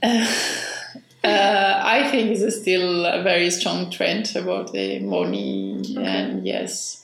Uh, 0.03 0.27
uh, 1.23 1.81
I 1.83 2.07
think 2.11 2.37
it's 2.37 2.61
still 2.61 3.05
a 3.07 3.23
very 3.23 3.49
strong 3.49 3.89
trend 3.89 4.35
about 4.35 4.71
the 4.71 4.99
money, 4.99 5.79
okay. 5.79 6.03
and 6.03 6.45
yes. 6.45 7.00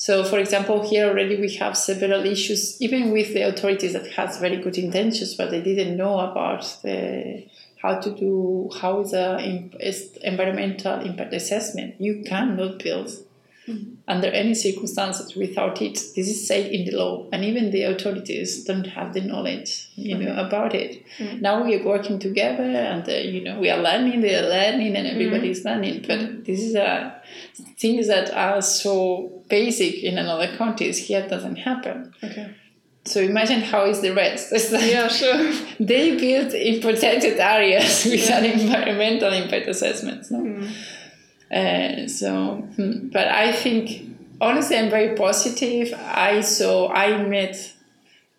So, 0.00 0.24
for 0.24 0.38
example, 0.38 0.80
here 0.80 1.10
already 1.10 1.38
we 1.38 1.54
have 1.56 1.76
several 1.76 2.24
issues, 2.24 2.80
even 2.80 3.10
with 3.10 3.34
the 3.34 3.42
authorities 3.42 3.92
that 3.92 4.06
has 4.14 4.38
very 4.38 4.56
good 4.56 4.78
intentions, 4.78 5.34
but 5.34 5.50
they 5.50 5.60
didn't 5.60 5.94
know 5.94 6.20
about 6.20 6.62
the 6.82 7.44
how 7.82 8.00
to 8.00 8.10
do 8.10 8.70
how 8.80 9.02
is 9.02 9.10
the 9.10 10.26
environmental 10.26 11.00
impact 11.02 11.34
assessment. 11.34 12.00
You 12.00 12.24
cannot 12.26 12.82
build 12.82 13.10
mm-hmm. 13.68 13.94
under 14.08 14.28
any 14.28 14.54
circumstances 14.54 15.34
without 15.34 15.80
it. 15.82 15.94
This 15.94 16.28
is 16.28 16.46
said 16.46 16.70
in 16.72 16.84
the 16.84 16.96
law, 16.96 17.28
and 17.32 17.44
even 17.44 17.70
the 17.70 17.84
authorities 17.84 18.64
don't 18.64 18.86
have 18.86 19.14
the 19.14 19.20
knowledge, 19.20 19.90
you 19.94 20.16
okay. 20.16 20.24
know, 20.24 20.36
about 20.36 20.74
it. 20.74 21.04
Mm-hmm. 21.18 21.40
Now 21.40 21.64
we 21.64 21.76
are 21.76 21.84
working 21.84 22.18
together, 22.18 22.62
and 22.62 23.08
uh, 23.08 23.12
you 23.12 23.42
know, 23.42 23.58
we 23.60 23.70
are 23.70 23.80
learning. 23.80 24.20
They 24.20 24.36
are 24.36 24.48
learning, 24.48 24.96
and 24.96 25.06
everybody 25.06 25.50
mm-hmm. 25.50 25.50
is 25.50 25.64
learning. 25.64 26.04
But 26.06 26.44
this 26.44 26.60
is 26.60 26.74
a 26.74 27.20
things 27.78 28.08
that 28.08 28.30
are 28.32 28.62
so 28.62 29.42
basic 29.48 30.02
in 30.02 30.18
another 30.18 30.56
countries. 30.56 30.98
Here 30.98 31.26
doesn't 31.26 31.56
happen. 31.56 32.12
Okay. 32.22 32.54
So 33.04 33.20
imagine 33.20 33.60
how 33.60 33.86
is 33.86 34.00
the 34.00 34.14
rest. 34.14 34.52
Like 34.72 34.90
yeah, 34.90 35.08
sure. 35.08 35.52
They 35.80 36.16
build 36.16 36.52
in 36.52 36.80
protected 36.80 37.38
areas 37.38 38.04
with 38.10 38.28
yeah. 38.28 38.40
environmental 38.40 39.32
impact 39.32 39.66
assessments. 39.68 40.30
No? 40.30 40.68
Uh, 41.50 42.06
so, 42.06 42.56
hmm. 42.76 43.08
but 43.08 43.26
I 43.28 43.52
think 43.52 44.10
honestly, 44.40 44.78
I'm 44.78 44.90
very 44.90 45.14
positive. 45.16 45.92
I 45.98 46.40
saw 46.40 46.92
I 46.92 47.22
met 47.22 47.74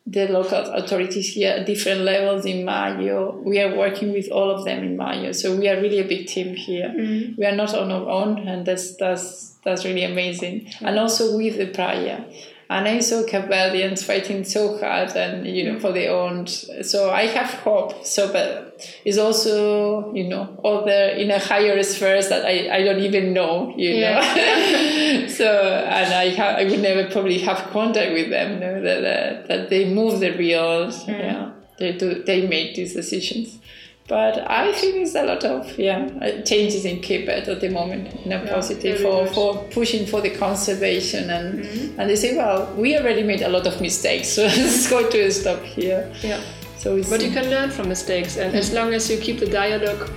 the 0.08 0.28
local 0.28 0.58
authorities 0.58 1.34
here 1.34 1.52
at 1.52 1.66
different 1.66 2.02
levels 2.02 2.46
in 2.46 2.66
Maio. 2.66 3.42
We 3.44 3.60
are 3.60 3.76
working 3.76 4.12
with 4.12 4.32
all 4.32 4.50
of 4.50 4.66
them 4.66 4.84
in 4.84 4.98
Maio, 4.98 5.34
so 5.34 5.56
we 5.56 5.70
are 5.70 5.80
really 5.80 6.00
a 6.00 6.08
big 6.08 6.28
team 6.28 6.56
here. 6.56 6.90
Mm. 6.90 7.38
We 7.38 7.46
are 7.46 7.56
not 7.56 7.76
on 7.76 7.92
our 7.92 8.10
own, 8.10 8.48
and 8.48 8.66
that's 8.66 8.96
that's 8.98 9.56
that's 9.64 9.86
really 9.86 10.04
amazing. 10.04 10.72
And 10.82 10.98
also 10.98 11.38
with 11.38 11.58
the 11.58 11.68
praia 11.68 12.26
and 12.72 12.88
I 12.88 13.00
saw 13.02 13.26
Cape 13.26 14.00
fighting 14.00 14.46
so 14.46 14.78
hard 14.78 15.10
and 15.18 15.46
you 15.46 15.70
know 15.70 15.78
for 15.78 15.92
their 15.92 16.12
own. 16.12 16.48
So 16.48 17.12
I 17.12 17.26
have 17.28 17.50
hope. 17.66 18.06
So, 18.06 18.32
but 18.32 18.88
it's 19.04 19.18
also 19.18 20.14
you 20.14 20.30
know 20.30 20.58
other 20.64 21.10
in 21.10 21.32
a 21.32 21.40
higher 21.40 21.84
spheres 21.84 22.30
that 22.30 22.46
I, 22.46 22.78
I 22.78 22.84
don't 22.86 23.02
even 23.02 23.34
know. 23.34 23.74
You 23.76 23.90
yeah. 23.90 24.20
know. 24.22 25.28
so 25.40 25.52
and 25.52 26.14
I 26.14 26.30
have 26.30 26.56
I 26.60 26.64
would 26.64 26.80
never 26.80 27.12
probably 27.12 27.40
have 27.40 27.58
contact 27.72 28.14
with 28.14 28.30
them. 28.30 28.54
You 28.54 28.60
know, 28.62 28.82
that, 28.82 29.02
that 29.02 29.48
that 29.50 29.70
they 29.70 29.94
move 29.94 30.22
the 30.22 30.32
reels. 30.32 31.04
Mm. 31.04 31.20
Yeah, 31.20 31.52
they 31.78 31.92
do. 31.92 32.24
They 32.24 32.48
make 32.48 32.76
these 32.76 32.94
decisions. 32.94 33.60
But 34.08 34.50
I 34.50 34.74
think 34.74 34.96
there's 34.96 35.16
a 35.16 35.24
lot 35.24 35.44
of 35.46 35.78
yeah 35.78 36.10
uh, 36.22 36.42
changes 36.42 36.86
in 36.86 37.00
Cape 37.02 37.30
at 37.30 37.46
the 37.46 37.70
moment 37.70 38.14
in 38.26 38.32
a 38.34 38.44
yeah, 38.44 38.54
positive 38.54 39.00
for, 39.00 39.26
for 39.28 39.64
pushing 39.72 40.06
for 40.06 40.22
the 40.22 40.32
conservation 40.32 41.30
and 41.30 41.64
mm-hmm. 41.64 42.00
and 42.00 42.10
they 42.10 42.16
say 42.16 42.36
well 42.36 42.74
we 42.76 42.98
already 42.98 43.24
made 43.24 43.42
a 43.42 43.48
lot 43.48 43.66
of 43.66 43.80
mistakes 43.80 44.28
so 44.28 44.44
let's 44.58 44.90
go 44.90 45.10
to 45.10 45.32
stop 45.32 45.62
here. 45.62 46.12
Yeah. 46.22 46.42
So 46.78 47.02
but 47.10 47.24
you 47.24 47.32
can 47.32 47.50
learn 47.50 47.70
from 47.70 47.88
mistakes 47.88 48.38
and 48.38 48.56
as 48.56 48.74
long 48.74 48.94
as 48.94 49.10
you 49.10 49.18
keep 49.18 49.40
the 49.40 49.46
dialogue 49.46 50.10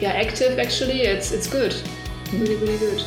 yeah 0.00 0.10
active 0.10 0.58
actually 0.58 1.00
it's 1.02 1.32
it's 1.32 1.46
good 1.46 1.74
really 2.32 2.56
really 2.56 2.78
good. 2.78 3.02